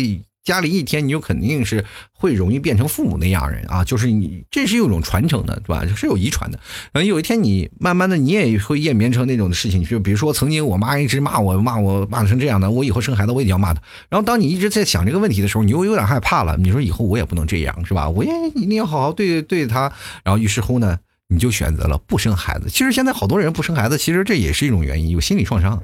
[0.48, 5.84] 家里一天，你就肯定是会容易变成父母那样人啊，就是你这是有种传承的，对吧？
[5.94, 6.58] 是有遗传的。
[6.90, 13.82] 然后有一天你慢慢的，你也会演变成那种的事情，就比如说曾经我妈一直骂我，骂我骂成这样的，我以后生孩子我也要骂他。
[14.08, 16.56] 然后当你一直在想这个问题的时候，你又有点害怕了。
[16.56, 18.08] 你说以后我也不能这样，是吧？
[18.08, 19.92] 我也一定要好好对对他。
[20.24, 22.70] 然后于是乎呢，你就选择了不生孩子。
[22.70, 25.82] 其实现在好多人不生孩子，其实这也是一种原因，有心理创伤。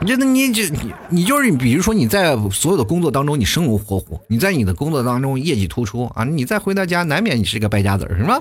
[0.00, 8.40] 你觉得你就你你就是比如说你在所有的工作当中你生龙活虎，你在你的工作当中业绩突出啊，你再回到家难免你是个败家子儿，是吧？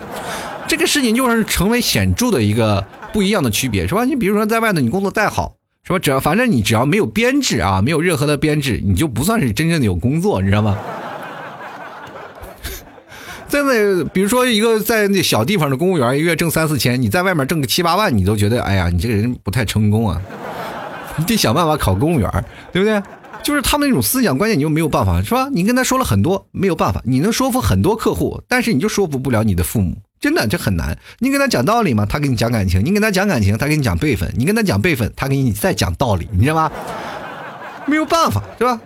[0.67, 4.06] 这个事情就是成为显著的一个不一样的区别，是吧？
[4.06, 5.98] 你比如说在外头你工作再好，是吧？
[5.98, 10.78] 只要反正你只要没有编制啊，没有任何的编制，你就不算是真正的有工作，你知道吗？
[13.50, 20.22] 在那比如说一个在那小地方的公务员，一月挣三四千，你在外面挣个七八万，你都觉得哎呀，你这个人不太成功啊。
[21.17, 23.01] 你得想办法考公务员，对不对？
[23.43, 25.47] 就是他们那种思想观念，你又没有办法，是吧？
[25.53, 27.01] 你跟他说了很多，没有办法。
[27.06, 30.97] 你能说服很多客户，但是你就说服不了你的父母，真的这很难。
[31.19, 36.71] 你跟他讲道理嘛，他跟你讲感情；你跟他讲感情，他跟你讲辈分；你跟他讲辈分，他给你再讲道理，你知道吗？
[37.86, 38.82] 没有办法，是吧？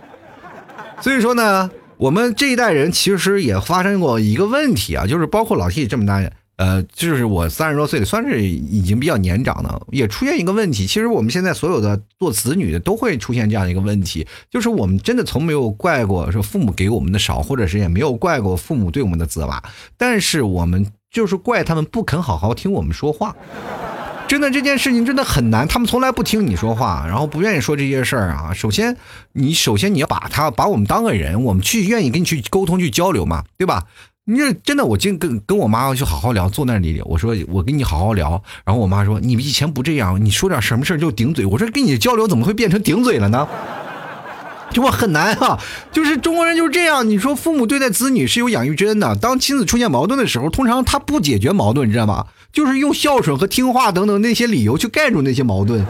[1.00, 6.30] 所以说呢，我们这一代人其实也发生过一个问题啊，就是包括老 T 这么大人。
[6.62, 10.86] 呃，就是我三十多岁，算是已经比较年长的，也出现一个问题。
[10.86, 19.60] 其实我们现在所有的做子女的都会出现这样一个问题，就是我们真的从没有怪过说父母给我们的少，或者是也没有怪过父母对我们的责骂，
[19.96, 23.34] 但是我们就是怪他们不肯好好听我们说话。
[24.28, 28.54] 真的这件事情真的很难，他们从来不听你说话，然后不愿意说这些事儿啊。
[28.54, 28.96] 首先，
[29.32, 33.88] 你首先你要把他把我们当个人，我们去愿意跟你去沟通去交流嘛，对吧？
[34.24, 43.48] 你这真的，我今跟跟我妈去好好聊，坐那里，我说我跟你好好聊，然后我妈说你们以前不这样，你说点什么事就顶嘴，我说跟你交流怎么会变成顶嘴了呢？
[44.70, 45.58] 就我很难啊，
[45.90, 47.10] 就是中国人就是这样。
[47.10, 52.26] 你说父母对待子女是有养育之恩的，当亲子出现矛盾的时候，通常他不解决矛盾，你知道吗？
[52.52, 55.84] 就是用孝顺和听话等等那些理由去盖住那些矛盾。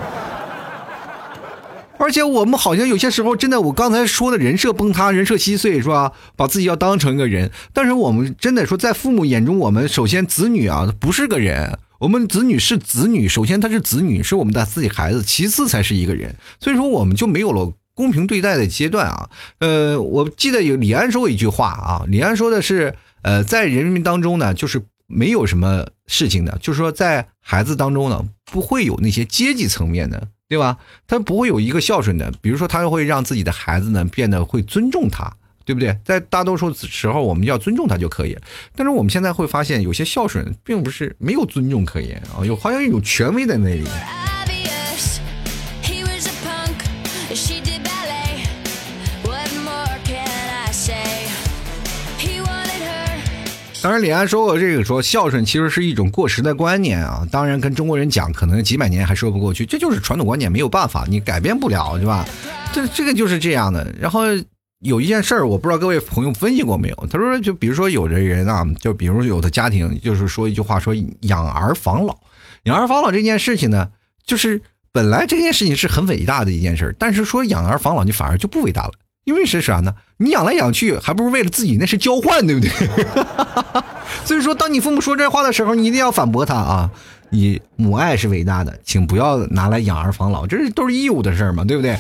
[2.02, 6.10] 而且我们好像有些时候真的，我刚才说的人设崩塌，人设稀碎，是吧？
[6.34, 16.34] 把自己要当成一个人，但是我们真的说，在父母眼中，我们首先子女啊不是个人，我们子女是子女，首先他是子女，是我们的自己孩子，其次才是一个人。
[16.58, 19.30] 所以说，我们就没有了公平对待的阶段啊。
[19.60, 30.26] 呃，我记得有李安说过一句话啊，李安说的是，呃，在人民当中呢，就是没有什么事情的，就是说在孩子当中呢，不会有那些阶级层面的。
[30.52, 30.76] 对吧？
[31.08, 35.32] 他不会有一个孝顺的，比如说他会让自己的孩子呢变得会尊重他，
[35.64, 35.96] 对不对？
[36.04, 38.42] 在大多数时候，我们要尊重他就可以了。
[38.76, 43.86] 但是我们现在会发现，有些孝顺并不是没有尊重可言啊，有好像有权威在那里。
[53.82, 57.26] 当然，李安说过这个，说孝顺其实是一种过时的观念啊。
[57.32, 62.24] 当然，跟中国人讲，可能几百年还说不过去，这就是传统观念，没有办法，你改变不了，是吧？
[62.72, 63.92] 这这个就是这样的。
[63.98, 64.20] 然后
[64.84, 67.08] 有一件事儿，我不知道各位朋友分析过没有？
[67.10, 72.16] 他说，就比如说有的人啊，就比如有的家庭，就是说一句话，说养儿防老，
[72.62, 73.88] 养儿防老这件事情呢，
[74.24, 78.92] 就是本来这件事情是很伟大的一件事，但是说养儿防老，你反而就不伟大了。
[79.24, 79.94] 因为是啥呢？
[80.18, 82.70] 你养来养去，还不如为了自己，那是交换，对不对？
[84.24, 86.90] 所以说，当你父母说这话的时候，你一定要反驳他啊！
[87.30, 91.96] 你母爱是伟大的，请不要拿来养儿防老，这是都是义务的事儿嘛，对不对？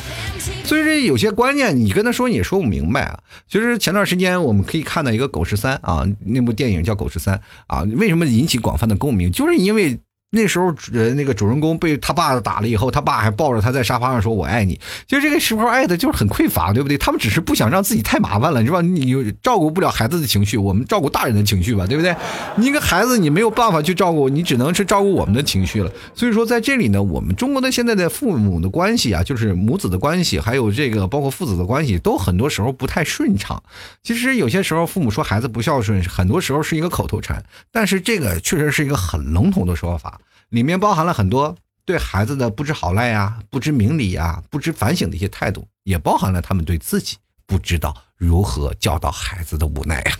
[0.64, 3.18] 所以说，有些观念你跟他说，你也说不明白啊。
[3.48, 7.34] 其实前段时间我们可以看到一个《狗十三》啊，那部电影叫《狗十三》
[7.66, 9.30] 啊，为什么引起广泛的共鸣？
[9.30, 9.98] 就是因为。
[10.34, 14.80] 那时候，呃，那个主人公被他爸打了以后，他爸还抱着他在沙发上说“我爱你”。
[15.06, 16.96] 其实这个时候爱的就是很匮乏，对不对？
[16.96, 18.80] 他们只是不想让自己太麻烦了，是吧？
[18.80, 22.16] 你照顾不了孩子的情绪，我们照顾大人的情绪吧，对不对？
[22.56, 25.92] 你一个孩子，你没有办法去照顾，你只能是照顾我们的情绪了。
[26.14, 33.62] 所以说，在这里呢，我们中国的现在的父母的关系啊，就是母子的关系，还有这个包括父子的关系，都很多时候不太顺畅。
[34.02, 40.18] 其实有些时候，父母说孩子不孝顺，很多时候是一个口头禅，但是这个确实是一个很笼统的说法。
[40.52, 50.12] 里面包含了很多对孩子的不知好赖呀、不知明理呀、不知反省的一些态度，也包含了他们对自己不知道如何教导孩子的无奈呀。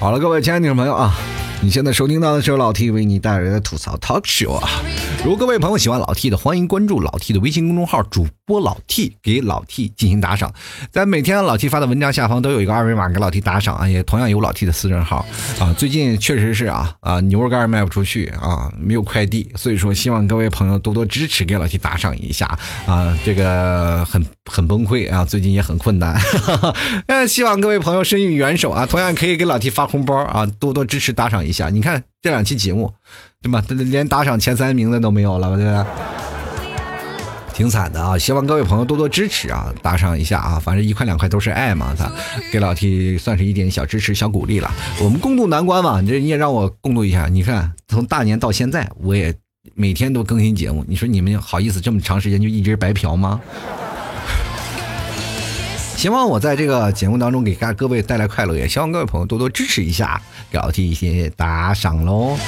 [0.00, 1.14] 好了，各位亲爱的听众朋友啊。
[1.60, 4.68] 你现在收听到的是老 T 为你带来的吐槽 Talk Show 啊！
[5.24, 10.52] 如果各位朋友喜欢老 T 的，欢迎关注老 T 的微信公众号主播老 T，给老 T 进行打赏。
[10.90, 15.24] 在每天老 T 发的文章下方都有一个二维码给老 T 打赏啊，也同样有老 T 的私人号
[15.60, 15.72] 啊。
[15.78, 23.16] 最近确实是啊啊牛肉干卖不出去啊，没有快递，所以说希望各位朋友多多支持，给老 T 打赏一下啊。
[23.24, 26.20] 这个很 很崩溃啊，最近也很困难，
[27.06, 31.52] 嗯，希望各位朋友伸予援手啊，同样可以给老 T 发红包啊，多多支持打赏一。
[31.52, 32.92] 下，你看这两期节目，
[33.42, 33.62] 对吧？
[33.68, 35.86] 连打赏前三名的都没有了，对吧？
[37.52, 38.16] 挺惨的啊！
[38.16, 42.10] 希望各位朋友多多支持啊，打赏一下啊，反正一块两块都是爱嘛，他
[42.50, 44.72] 给老 T 算是一点小支持、小鼓励了。
[45.02, 47.26] 我们共度难关嘛，你这你也让我共度一下。
[47.26, 49.34] 你看，从大年到现在，我也
[49.74, 53.38] 每天都更新节目，你说你们好意思这么长时间就一直白嫖吗？
[55.94, 62.38] 希望我在这个节目当中给各位带来快乐，也希望各位朋友多多支持一下，给老 T 一些打赏喽。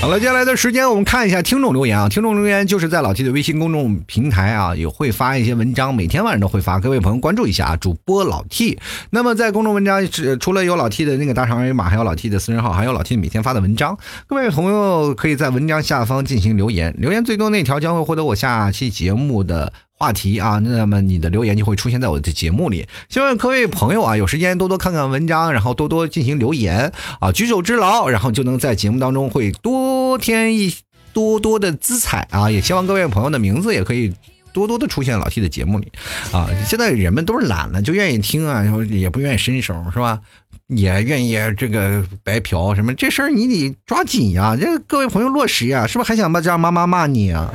[0.00, 2.08] 好了，接下来的时间我们看一下听众留言啊。
[2.08, 7.76] 听众留言就是在老 T 的微信公众平台啊，也会发一些文章，每天晚上都会发，各位朋友关注一下啊。
[7.76, 8.78] 主播老 T，
[9.10, 13.98] 那么在公众文章是除了有老 T 的那个大长二维码，还有老 T 的私人号，还有老 T 每天发的文章。
[14.28, 19.72] 各位朋友可以在文章下方进行留言，留言最多那条将会获得我下期节目的。
[19.98, 22.86] 话题啊，那么你的留言就会出现在我的节目里。
[23.08, 30.72] 希望各位朋友啊，有时间多多看看文章，然后多多进行留言啊，举手之劳，然后就能在节目当中会多添一
[31.12, 32.48] 多多的姿彩啊。
[32.48, 34.14] 也希望各位朋友的名字也可以
[34.52, 35.90] 多多的出现老 T 的节目里
[36.30, 36.48] 啊。
[36.64, 40.20] 现在人们都是懒了，就愿意听啊，然后也不愿意伸手是吧？
[40.68, 44.54] 也愿意这个白嫖什么这事儿你得抓紧呀。
[44.54, 47.52] 这各位朋友落实呀，是不是还想把让妈妈骂你啊？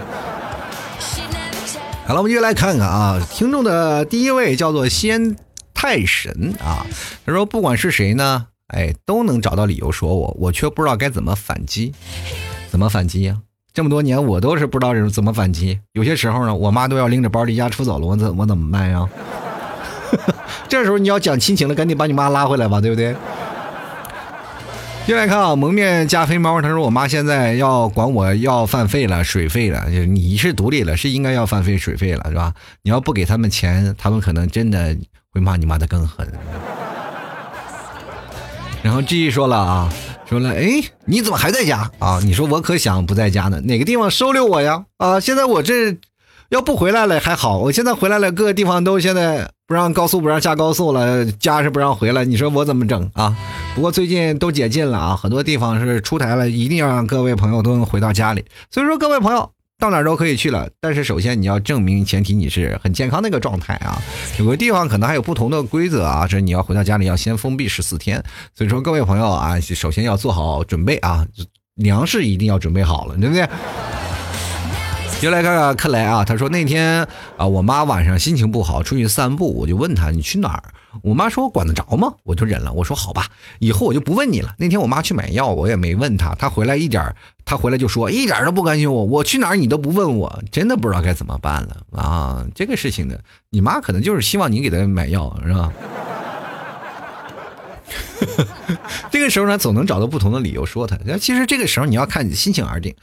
[2.06, 5.36] 好了，我们就来看看啊，听众的第一位叫做仙
[5.74, 6.86] 太神啊，
[7.26, 11.94] 他说不管是谁呢，哎，都能找到理由说我，我却不知道该怎么反击，
[12.70, 13.38] 怎么反击呀？
[13.74, 19.08] 这么多年我都是不知道怎么反击，有些时候呢，我妈都要拎着包离家出走了，我怎我怎么办呀？
[20.68, 23.16] 这时候你要讲亲情了，赶紧把你妈拉回来吧，对不对？
[25.06, 32.54] 进来看啊，蒙面加菲猫，他说我妈现在要管我要饭费了、水费了，就你是独立了，是应该要饭费、水费了，是吧？
[32.84, 34.96] 你要不给他们钱，他们可能真的
[35.34, 36.26] 会骂你骂的更狠。
[38.82, 39.94] 然后继续说了啊，
[40.26, 42.22] 说了，哎，你怎么还在家啊？
[42.24, 44.86] 你说我可想不在家呢，哪个地方收留我呀？
[44.98, 45.98] 啊，现在我这。
[46.54, 53.36] 要不回来了还好，我现在回来了，各个地方都现在不让高速不让下高速了，家是不让回来，你说我怎么整啊？
[53.74, 58.46] 不过最近都解禁了啊，很多地方是出台了，一定要让各位朋友都能回到家里。
[58.70, 64.00] 所以说各位朋友到哪都可以去了，但是首先你要证明前提你是很健康的一个状态啊。
[64.38, 68.24] 有个地方可能还有不同的规则啊，这你要回到家里要先封闭十四天。
[68.54, 71.26] 所以说各位朋友啊，首先要做好准备啊，
[71.78, 73.50] 粮食一定要准备好了，对不对？
[75.24, 77.08] 就来看看克莱啊，他说那天
[77.38, 80.64] 啊，我妈晚上心情不好，出去散步，我就问他你去哪儿？
[81.02, 82.14] 我妈说我管得着吗？
[82.24, 82.74] 我就忍了。
[82.74, 83.28] 我说好吧，
[83.60, 84.54] 以后我就不问你了。
[84.58, 87.16] 那天我妈去买药，我也没问她，她回来一点，
[87.46, 92.46] 她回来就说一点都不关心我，我去哪儿你都不问我，真的不知道该怎么办了啊！
[92.54, 93.16] 这个事情呢，
[93.50, 95.72] 你妈可能就是希望你给她买药，是吧？
[99.12, 100.98] 这个时候呢，总能找到不同的理由说他。
[101.06, 102.96] 那其实这个时候你要看你心情而定，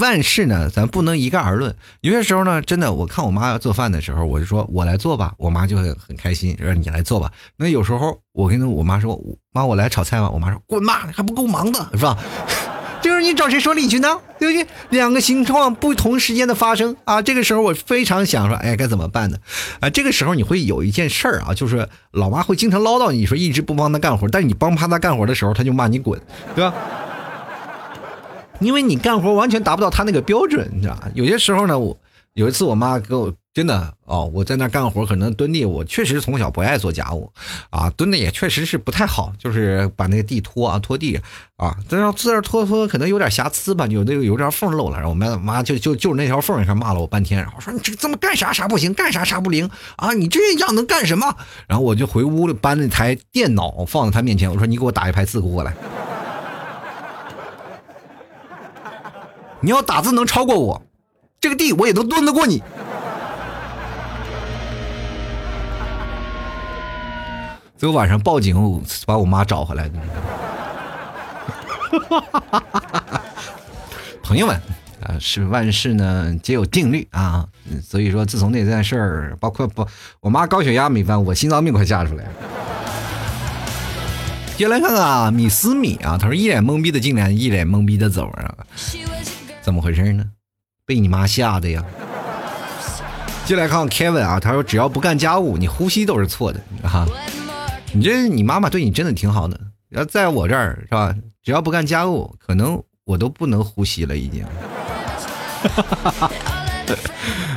[0.00, 1.74] 万事呢，咱不能一概而论。
[2.00, 7.30] 有些时候呢，真的，我看我妈要做饭的时候，我就说我来做吧，我妈就会很开心，说你来做吧。
[7.56, 9.20] 那有时候我跟我妈说，
[9.52, 12.18] 妈，我来炒菜吧，我妈说滚吧，还不够忙的，是吧？
[13.04, 14.18] 就是你找谁说理去呢？
[14.38, 14.66] 对不对？
[14.88, 19.36] 两个情况不同时间的发生啊，这个时候我非常想说，哎，该怎么办呢？
[19.80, 26.18] 啊，这个时候你会有一件事儿啊，就是老妈会经常唠叨你说一直不帮她干活，但是你帮她干活的时候，她就骂你滚，
[26.54, 26.72] 对吧？
[28.60, 31.10] 因为你干活完全达不到她那个标准，你知道吧？
[31.12, 31.94] 有些时候呢，我
[32.32, 33.30] 有一次我妈给我。
[33.54, 37.32] 真的哦，我在那干活，可能蹲地，我确实从小不爱做家务，
[37.70, 41.20] 啊，蹲的也确实是不太好，就是把那个地拖啊，拖地
[41.56, 51.36] 啊，在那在那拖拖，可能有点瑕疵吧，有那个有点缝漏了，然后我妈妈就就就那条缝，开始骂了我半天，然后说你这这么干啥啥不行，干啥啥不灵啊，你这样能干什么？
[51.68, 55.72] 然后我就回屋里搬那台电脑放在他面前，我说你给我打一排字过来，
[59.60, 60.82] 你要打字能超过我，
[61.40, 62.60] 这个地我也能蹲得过你。
[67.76, 69.98] 最后晚上报警，把我妈找回来的。
[74.22, 74.56] 朋友们，
[75.02, 77.46] 啊，是万事呢皆有定律啊，
[77.82, 79.86] 所以说自从那件事儿，包括不，
[80.20, 82.30] 我妈高血压没犯，我心脏病快吓出来了。
[84.56, 88.54] 接下来看看啊，米思米啊，他说一脸懵逼的进来，一脸懵逼的走啊，
[89.60, 90.24] 怎么回事呢？
[90.86, 91.84] 被你妈吓的呀。
[93.44, 97.06] 接下来看看 Kevin 啊，他说只要不干家务，你呼吸都是错的啊。
[97.94, 99.58] 你这你妈妈对你真的挺好的，
[99.90, 101.14] 要在我这儿是吧？
[101.44, 104.44] 只要不干家务，可能我都不能呼吸了，已经。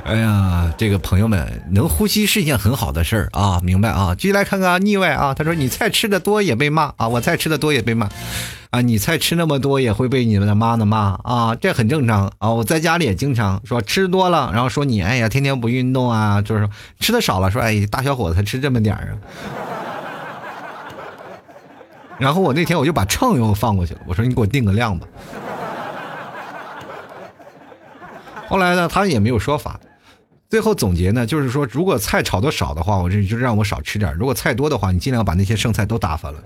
[0.05, 4.15] 哎呀，这个朋友们，能呼吸是一件很好的事儿啊，明白啊？
[4.15, 8.07] 继续来看看腻歪啊，他说你菜吃的多也被骂啊，我菜吃的多也被骂
[8.69, 12.51] 啊，你菜吃那么多也会被你们的妈的骂啊，这很正常啊。
[12.51, 16.69] 我在家里也经常说吃多了，然后说你哎呀天天不运动啊，就是
[16.99, 19.17] 吃的少了，说哎大小伙子才吃这么点儿啊。
[22.19, 25.07] 然后我那天我就把秤又放过去了，我说你给我定个量吧。
[28.47, 29.79] 后来呢，他也没有说法。
[30.49, 36.41] 最后总结呢，就是说，如果菜炒的少的话，我这就让我少吃点；如果菜多的话，你尽量把那些剩菜都打发了。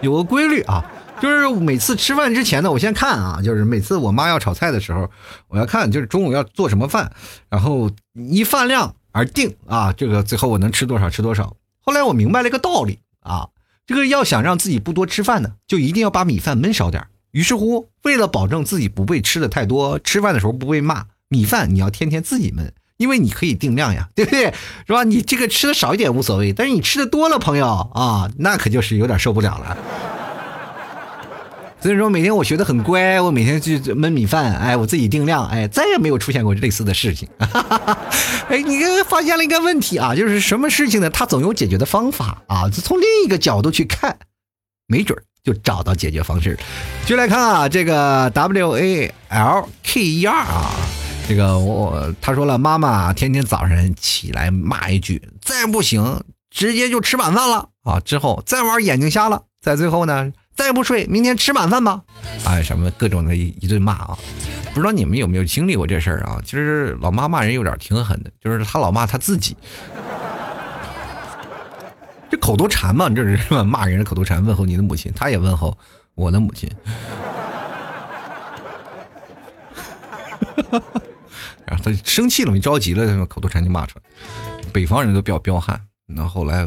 [0.00, 0.84] 有个规律啊，
[1.20, 5.10] 就是每次吃饭之前呢，我先看啊，就是每次我妈要炒菜的时候，
[5.48, 7.10] 我要看就是中午要做什么饭，
[7.50, 11.56] 然后依饭量而定啊，这个最后我能吃多少吃多少。
[11.80, 13.48] 后来我明白了一个道理啊。
[13.88, 24.52] 这个要想让自己不多吃饭呢，就一定要把米饭焖少点于是乎，为了保证自己不被吃的太多，吃饭的时候不被骂，米饭你要天天自己焖，因为你可以定量呀， 对不对？
[24.86, 25.04] 是吧？
[25.04, 29.76] 你这个吃的少一点无所谓，但是你吃的多了，朋友啊，那可就是有点受不了了。
[31.80, 37.28] 所以说每天我学的很乖，我每天去焖米饭，哎，我自己定量，哎，再也没有出现过类似的事情。
[38.48, 41.08] 哎，你发现了一个问题啊，就是什么事情呢？
[41.08, 42.68] 它总有解决的方法啊。
[42.68, 44.18] 从另一个角度去看，
[44.88, 46.58] 没准就找到解决方式。
[47.06, 50.72] 就来看啊，这个 W A L K E R 啊，
[51.28, 58.00] 这个我他说了，妈妈天天早上起来骂一句，再不行直接就吃晚饭了啊。
[58.00, 60.32] 之后再玩眼睛瞎了，在最后呢。
[60.58, 62.02] 再不睡，明天吃晚饭吧！
[62.44, 64.18] 哎，什么各种的一一顿骂啊！
[64.74, 66.42] 不知道你们有没有经历过这事儿啊？
[66.44, 69.56] 其实老妈骂人有点挺狠的，就是他老骂他自己，
[72.28, 73.62] 这口头禅嘛，这是吧？
[73.62, 75.78] 骂人的口头禅，问候你的母亲，他也问候
[76.16, 76.68] 我的母亲。
[81.64, 84.04] 然后他生气了，没着急了，口头禅就骂出来。
[84.72, 85.80] 北方人都比较彪悍。
[86.04, 86.66] 那后来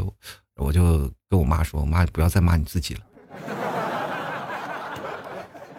[0.56, 3.02] 我就跟我妈说：“我妈，不要再骂你自己了。”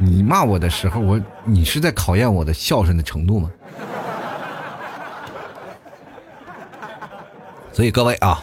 [0.04, 3.50] 你骂我的时候，我你是在考验我的孝顺的程度吗？
[7.72, 8.42] 所以各位啊，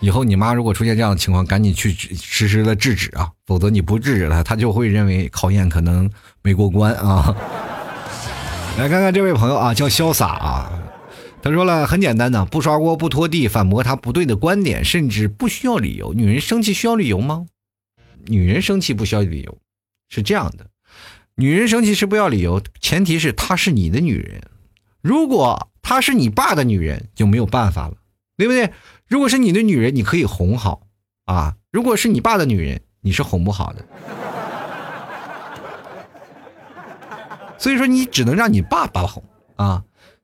[0.00, 6.10] 以后你妈如果出现这样的情况，赶紧去实时的制止啊，否则你不制止她，她就会认为考验可能
[6.42, 7.34] 没过关啊。
[8.76, 10.72] 来看看这位朋友啊，叫潇洒啊，
[11.40, 16.12] 他说了很简单的，不刷锅不拖地，反驳他不对的观点，甚至不需要理由。
[16.14, 17.46] 女人生气需要理由吗？
[18.26, 19.58] 女人生气不需要理由，
[20.08, 20.66] 是这样的。
[21.40, 24.42] 女人生气是不要理由，前提是她是你的女人。
[25.00, 27.94] 如果她是你爸的女人，就没有办法了，
[28.36, 28.70] 对不对？
[29.08, 30.82] 如果是你的女人，你可以哄好
[31.24, 33.82] 啊；如果是你爸的女人，你是哄不好的。
[37.56, 39.24] 所以说，你只能让你爸爸哄
[39.56, 39.82] 啊。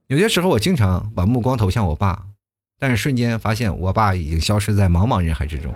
[0.09, 2.25] 有些时候，我经常把目光投向我爸，
[2.79, 5.73] 但是瞬间发现我爸已经消失在茫茫人海之中。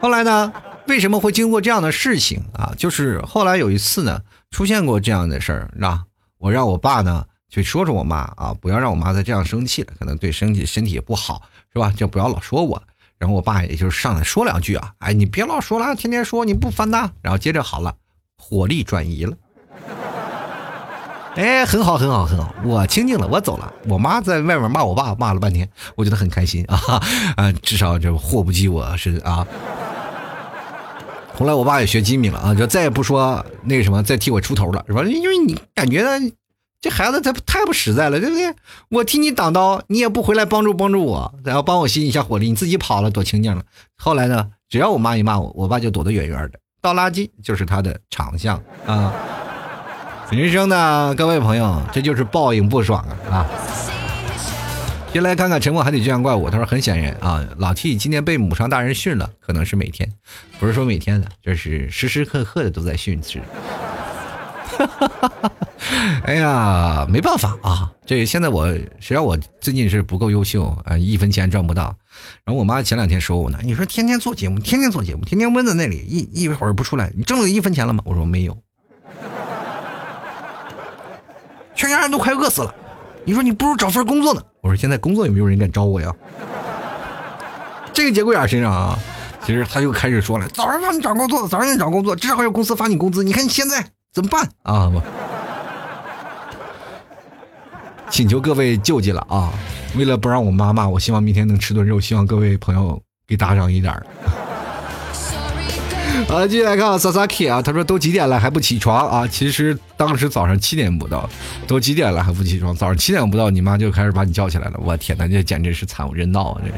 [0.00, 0.52] 后来呢，
[0.88, 2.72] 为什么会经过这样的事情啊？
[2.76, 6.02] 就是后来有一次呢，出现过这样的事儿，那
[6.38, 11.92] 我让我爸呢去说说我妈啊，不要让我妈再这样生气了，可能对身体身体也不好，是吧？
[11.94, 12.82] 就不要老说我。
[13.18, 17.10] 然后我爸也就上来说两句啊，哎，你别老说了，天天说你不烦呐。
[17.20, 17.94] 然后接着好了，
[18.38, 19.36] 火力转移了。
[21.34, 23.72] 哎，很好，很好，很好，我清静了，我走了。
[23.86, 27.02] 我妈在外面骂我爸，骂了半天，我觉得很开心啊
[27.36, 29.46] 啊，至少这祸不及我是啊。
[31.38, 35.04] 后来我爸也学机敏了啊，就再也不说那个什么，再替我出头了，是吧？
[35.04, 36.04] 因为你感觉
[36.80, 38.52] 这孩子他太不实在了，对不对？
[38.88, 43.62] 我替你挡刀，你也不回来帮助帮助我，然后帮我吸引一下火力，你自己跑了，躲清静了。
[43.96, 49.12] 后来呢，只要我妈一骂我，我爸就躲得远远的，倒垃圾就是他的长项啊。
[50.30, 53.46] 人生呢，各位朋友，这就是报应不爽啊啊！
[55.12, 56.48] 先来看看沉默还得这样怪我。
[56.48, 60.08] 他说很显然啊，老 T 今天被母上大人训了，可能是每天，
[60.60, 63.42] 不是说每天的，这是时时刻刻的都在训斥。
[66.24, 68.68] 哎呀，没办法啊，这现在我
[69.00, 71.96] 谁让我最近是不够优秀啊，一分钱赚不到。
[72.44, 78.04] 然后我妈前两天说我呢，你说天天做节目，天天做节目，天天闷在那里，一一会儿不出来，你挣了一分钱了吗？
[78.06, 78.56] 我说没有。
[81.74, 82.72] 全家人都快饿死了，
[83.24, 84.42] 你说你不如找份工作呢？
[84.68, 86.14] 我说现在工作有没有人敢招我呀？
[87.90, 88.98] 这个节骨眼身上啊，
[89.42, 93.24] 其实他又开始说了：早上让你找工作，早上让你找工作，至少有公司发你工资。
[93.24, 94.92] 你看你现在怎么办啊？
[98.10, 99.50] 请求各位救济了啊！
[99.96, 103.94] 为了不让我妈骂，我希望明天能吃顿肉，希望各位朋友给打赏一点。
[106.26, 109.26] 好，继续来看 Sasaki 啊，他说都几点了还不起床啊？
[109.26, 111.28] 其实当时早上七点不到，
[111.66, 112.74] 都几点了还不起床？
[112.74, 114.78] 早上七点不到，你妈就开始把你叫起来了。
[114.82, 116.60] 我天哪，这简直是惨无人道啊！
[116.62, 116.76] 这个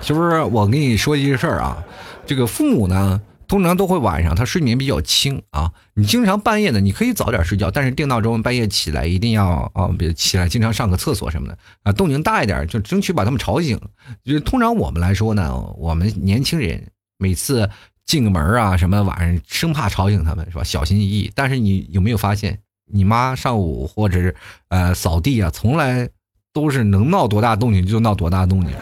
[0.00, 0.42] 是不是？
[0.42, 1.82] 我跟你说一件事儿啊，
[2.24, 5.72] 这个父母呢，通常都会晚上他睡眠比较轻啊。
[5.94, 13.80] 你经常半夜呢，你可以早点睡觉，但是定闹钟半夜起来一定要啊，别起来，经常上个厕所什么的啊，动静大一点，就争取把他们吵醒。
[14.24, 16.91] 就通常我们来说呢，我们年轻人。
[17.22, 17.70] 每次
[18.04, 20.64] 进个门啊，什么晚上生怕吵醒他们，是吧？
[20.64, 21.30] 小心翼翼。
[21.36, 22.58] 但是你有没有发现，
[22.92, 24.34] 你妈上午或者是
[24.68, 26.08] 呃扫地啊，从来
[26.52, 28.74] 都是能闹多大动静就闹多大动静，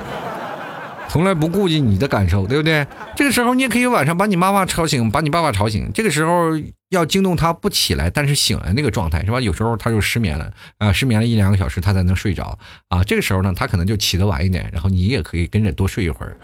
[1.10, 2.86] 从来不顾及你的感受，对不对？
[3.14, 5.90] 这个时候你也可以晚上把你妈妈吵醒，把你爸爸吵醒。
[5.92, 6.52] 这个时候
[6.88, 9.38] 要惊动他不起来，但是醒了那个状态，是吧？
[9.38, 13.04] 有时候他就失眠了啊，失眠了一两个小时他才能睡着啊。
[13.04, 16.36] 这个时候呢，他可能就起得晚一点，然后你也可以跟着多睡一会儿。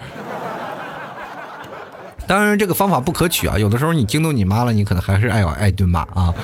[2.26, 3.58] 当然，这个方法不可取啊！
[3.58, 6.34] 有的时候你惊动你妈了，你可能还是爱挨挨顿骂啊。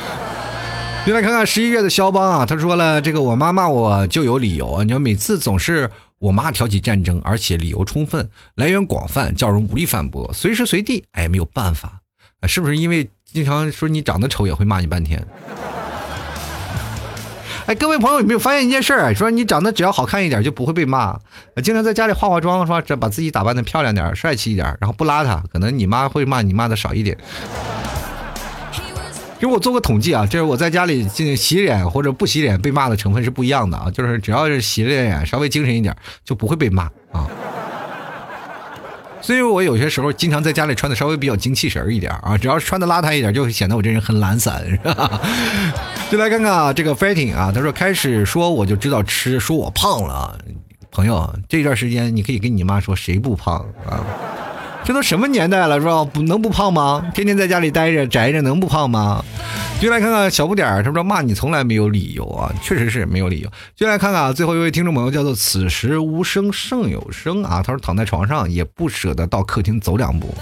[1.05, 4.85] 就来看看十一月的肖邦啊，他说了：“这个我妈骂我就有理由啊！
[4.85, 12.01] 你说每次总是我妈挑起战争，而且理由充分，来源广泛，叫人无力反驳，随时随地，哎，没有办法！
[12.47, 15.21] 是不是因为经常说你长得丑，也会骂你半天？”
[17.73, 19.15] 哎，各位朋友有没有发现一件事儿？
[19.15, 21.19] 说你长得只要好看一点，就不会被骂。
[21.65, 27.17] 经常在家里化化妆，说这把自己打扮的漂亮点、帅气一点，然后不邋遢，可能你妈会骂你骂的少一点。
[29.41, 33.91] 给我做个统计啊，就是我在家里洗脸或者不洗脸被骂的成分是不一样的啊。
[33.91, 35.97] 就是只要是洗了脸，稍微精神一点，
[36.27, 37.27] 就不会被骂啊。
[39.23, 45.21] 所以我有些时候经常在家里穿的稍微比较精气神一点啊，只要穿的邋遢一点，就会显得我这人很懒散，是吧？
[46.11, 50.37] 就来看看啊，这个 fighting 啊，他说开始说我就知道吃，说我胖了，
[50.91, 54.05] 朋友，这段时间你可以跟你妈说谁不胖啊？
[54.85, 56.05] 这都什么年代了，是吧？
[56.05, 57.11] 不能不胖吗？
[57.15, 59.25] 天天在家里待着宅着，能不胖吗？
[59.81, 63.51] 就来看看小不点儿，他说骂你从来没有理由啊，确实是没有理由。
[63.75, 70.35] 就来看看啊，最后一位听众朋友叫做此时无声胜有声啊，他说躺在床上也不舍得到客厅走两步。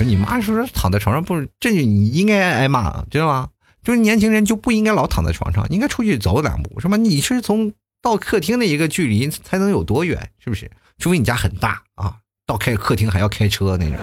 [0.00, 3.48] 你妈说说躺在床上不是，这就你应该挨骂，知道吗？
[3.82, 6.96] 就是年轻人就不应该老躺在床上，应该出去走两步，是吧？
[6.96, 10.70] 你是从到客厅的一个距离才能有多远，是不是？
[10.98, 12.16] 除非你家很大啊。
[12.46, 13.96] 到开客厅还要开车那种，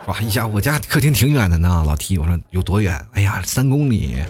[0.06, 0.20] 哇！
[0.20, 3.02] 一下我家客厅挺远的呢，老 T，我说有多远？
[3.12, 4.22] 哎呀，三公里。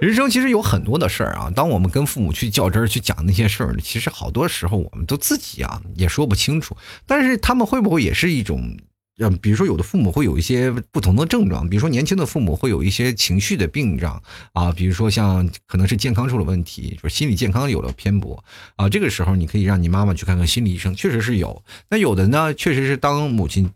[0.00, 6.74] 人生其实有很多的事儿啊，当我们跟父母去较真儿、去讲那些事儿，其实好多时候我们都自己啊也说不清楚，
[7.06, 8.74] 但是他们会不会也是一种？
[9.18, 14.10] 嗯，比如说有的父母会有一些不同的症状，比如说年轻的父母会有一些情绪的病症
[14.52, 18.42] 啊，比如说像可能是健康出了问题，就是心理健康有了偏颇
[18.76, 21.62] 啊，这个时候你可以让你妈妈去看看心理医生，确实是有。
[21.90, 23.70] 那有的呢，确实是当母亲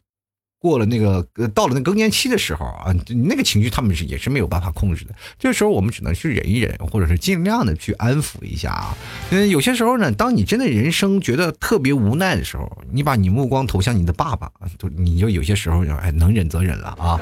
[0.58, 1.22] 过了那个
[1.54, 2.94] 到了那更年期的时候啊，
[3.28, 5.14] 那个情绪他们是也是没有办法控制的。
[5.38, 8.96] 这时候我们只能去忍一忍，或者是尽量的去安抚一下啊。
[9.30, 17.20] 嗯，有些时候呢，当你真的人生觉得特别无奈的时候，你把你目光投向你的爸爸，就你就有些时候就哎能忍则忍了啊。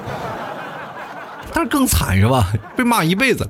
[1.53, 2.53] 但是更惨是吧？
[2.77, 3.49] 被骂一辈子。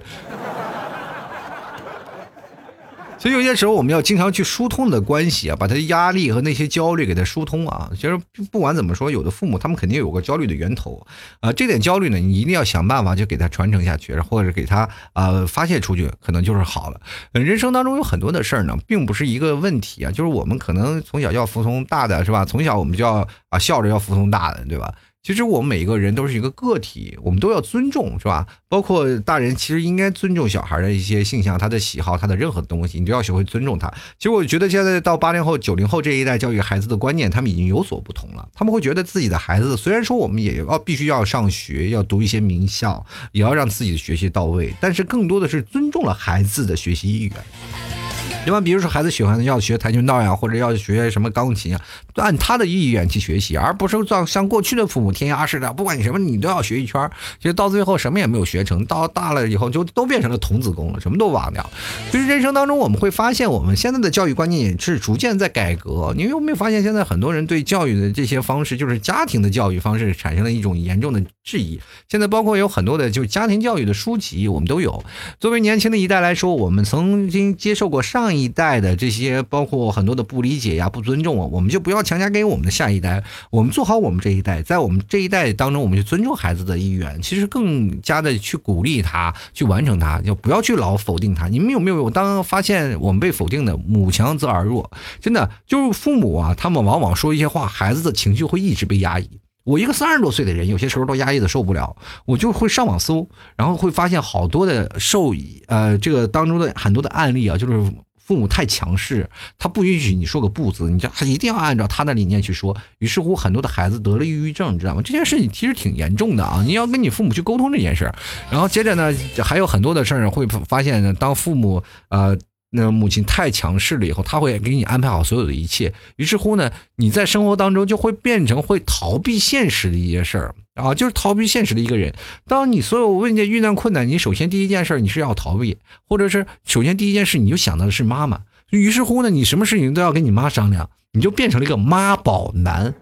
[3.24, 7.90] 所以有些时候我们要经常去疏通的关系啊，把他的压力和那些焦虑给他疏通啊。
[7.94, 8.20] 其实
[8.52, 11.06] 不管怎么说，有的父母他们肯定有个焦虑的源头
[11.40, 17.00] 啊，这点焦虑呢，你一定要想办法就给他传承下去，或者给他啊发泄出去，可能就是好了。
[17.32, 22.44] 人生当中有很多的事儿呢，并不是一个问题啊，就是我们可能从小要服从大的，是吧？
[22.44, 24.92] 从小我们就要啊笑着要服从大的，对吧？
[25.24, 28.46] 其实我们每一个人都是一个个体，我们都要尊重，是吧？
[28.68, 33.88] 包括大人，其实应该尊重小孩的一些性向、他的喜好、他的任何东西，你都要学会尊重他。
[34.18, 38.46] 其实我觉得现在到八零后、九零后这一代教育孩子的观念，他们已经有所不同了。
[38.52, 48.03] 他们会觉得自己的孩子，虽然说我们也要必须要上学，要读一些名校，也要让自己的学习到位，但是更多的是尊重了孩子的学习意愿。
[48.44, 48.60] 对吧？
[48.60, 51.80] 比如说孩子喜欢要学跆拳道呀，或者要学什么钢琴啊，
[52.16, 61.64] 按他的意愿去学习，而不是像像过去的父母填鸭式的，不管你什么你都要学一圈，其实到最后什么也没有学成，到大了以后就都变成了童子功了，什么都忘掉。
[62.12, 66.12] 其实人生当中我们会发现，我们现在的教育观念也是逐渐在改革。
[66.14, 71.80] 你有没有发现，现在很多人对教育的这些方式，就是家庭的教育方式，产生了一种严重的质疑。
[72.10, 75.02] 现在包括有很多的就是家庭教育的书籍，我们都有。
[75.40, 78.33] 作为年轻的一代来说，我们曾经接受过上。
[78.33, 83.22] 一一代的这些包括很多的不理解呀、不尊重啊，我们就不要强加给我们的下一代。
[83.50, 91.48] 我们做好我们这一代，在我们这一代当中，我们就尊重孩子的意愿，其实更加的去鼓励他去完成他，就不要去老否定他。
[91.48, 94.90] 你们有没有当发现我们被否定的，母强则儿弱？
[95.20, 99.28] 真的就是父母啊，他们往往说一些话，孩子的情绪会一直被压抑。
[99.64, 105.32] 我一个三十多岁的人，有些时候都压抑的受不了，我就会上网搜，然后会发现好多的受
[105.66, 107.92] 呃这个当中的很多的案例啊，就是。
[108.24, 112.74] 父母太强势，他不允许你说个不字，你就他一定要按照他的理念去说。
[112.98, 115.02] 于是乎，很多的孩子得了抑郁症，你知道吗？
[115.02, 116.62] 这件事情其实挺严重的啊！
[116.66, 118.14] 你要跟你父母去沟通这件事儿。
[118.50, 119.14] 然后接着呢，
[119.44, 122.34] 还有很多的事儿会发现，当父母呃
[122.76, 125.94] 那母亲太强势了以后，他会给你安排好所有的一切。
[126.16, 130.54] 于是乎呢，你在生活当中就会变成会逃避现实的一些事儿。
[130.74, 132.12] 啊，就是逃避现实的一个人。
[132.48, 138.40] 当你所有问见遇难困难，你首先第一件事你是要逃避，或者是首先第一件事你就想到的是妈妈。
[138.70, 142.92] 于是乎呢，你什么事情都要跟你妈商量，你就变成了一个妈宝男。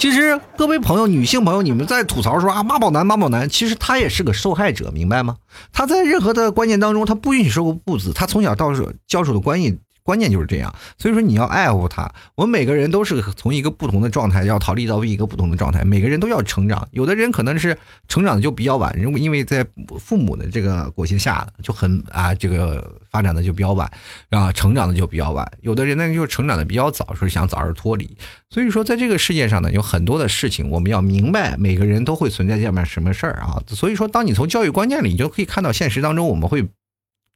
[0.00, 5.36] 其实各位朋友，女性朋友，你们在吐槽说啊妈宝男妈宝男，其实他也是个受害者，明白吗？
[5.74, 9.78] 他在任何的观念当中，他不允许说个不子，他从小到手交手的关系。
[10.10, 12.12] 关键就是这样，所以说你要爱护他。
[12.34, 16.88] 我们每个人都是从一个不同的状态要逃离到一个不同的状态，每个人都要成长。
[16.90, 19.64] 有的人可能是成长的就比较晚，因为因为在
[20.00, 23.88] 父母的这个裹挟下就很啊，这个发展的就比较晚，
[24.30, 25.48] 啊，成长的就比较晚。
[25.60, 28.16] 有的人呢就成长的比较早，是想早日脱离。
[28.48, 33.62] 所以说，在这个世界上呢，有很多的事情我们要明白，每个人都会存在这样什么事儿啊。
[33.68, 36.68] 所以说，当你从教育观念里，你就可以看到现实当中我们会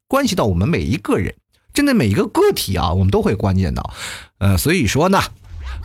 [0.08, 1.36] 关系到我们每一个人。
[1.74, 3.92] 针对每一个个体啊，我们都会关键到，
[4.38, 5.20] 呃，所以说呢，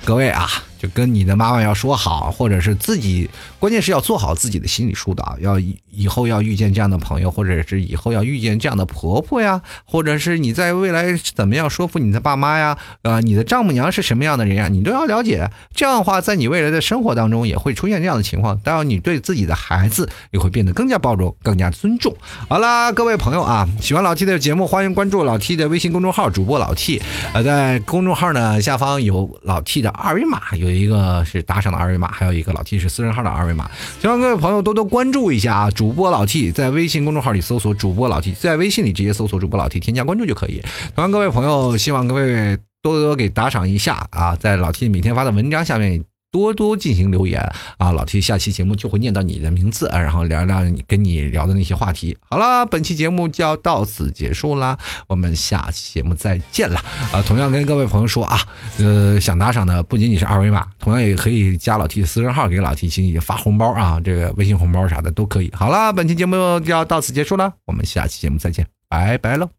[0.05, 0.47] 各位啊。
[0.79, 5.37] 就跟你的妈妈要说好，或者是自己，关键是要做好自己的心理疏导。
[5.41, 5.59] 要
[5.91, 12.77] 以后要遇见这样的朋友，或者是以后要遇见这样的婆婆呀，或者是你在未来怎么样说服你的爸妈呀？
[13.01, 14.69] 呃，你的丈母娘是什么样的人呀？
[14.69, 15.51] 你都要了解。
[15.75, 18.57] 这样的话，在你未来的生活当中也会出现这样的情况。
[18.63, 22.15] 当然，你对自己的孩子也会变得更加包容，更加尊重。
[22.47, 27.01] 好啦，各位朋友啊，喜欢老 T 的节目，欢迎关注老 T 的微信公众号，主播老 T。
[27.33, 30.68] 呃，在公众号呢下方有老 T 的二维码，有。
[30.69, 35.71] 有一个是打赏的二维码，还有一个老 T 是私人号的二维码，希望各位朋友多多关注一下啊！
[35.71, 40.61] 主播老 T 在微信公众号里搜索主播老 T，在微信里直接搜索主播老 T，添加关注就可以。
[40.95, 46.03] 同样，各位朋友，希望各位多多给打赏一下啊，在老 T 每天发的文章下面。
[46.31, 47.41] 多多进行留言
[47.77, 52.17] 啊，老 T 下期节目就会念到你的名字啊，然后聊聊你跟你聊的那些话题。
[52.29, 54.77] 好了，本期节目就要到此结束啦，
[55.07, 56.79] 我们下期节目再见了
[57.11, 57.21] 啊！
[57.25, 58.39] 同样跟各位朋友说啊，
[58.77, 65.51] 呃，想打赏的不仅仅是二维码，同样也可以加老 T 的私人号给老 T 亲戚发红包啊，这个微信红包啥的都可以。
[65.55, 69.58] 好了，本期节目就要到此结束了，我们下期节目再见，拜拜喽。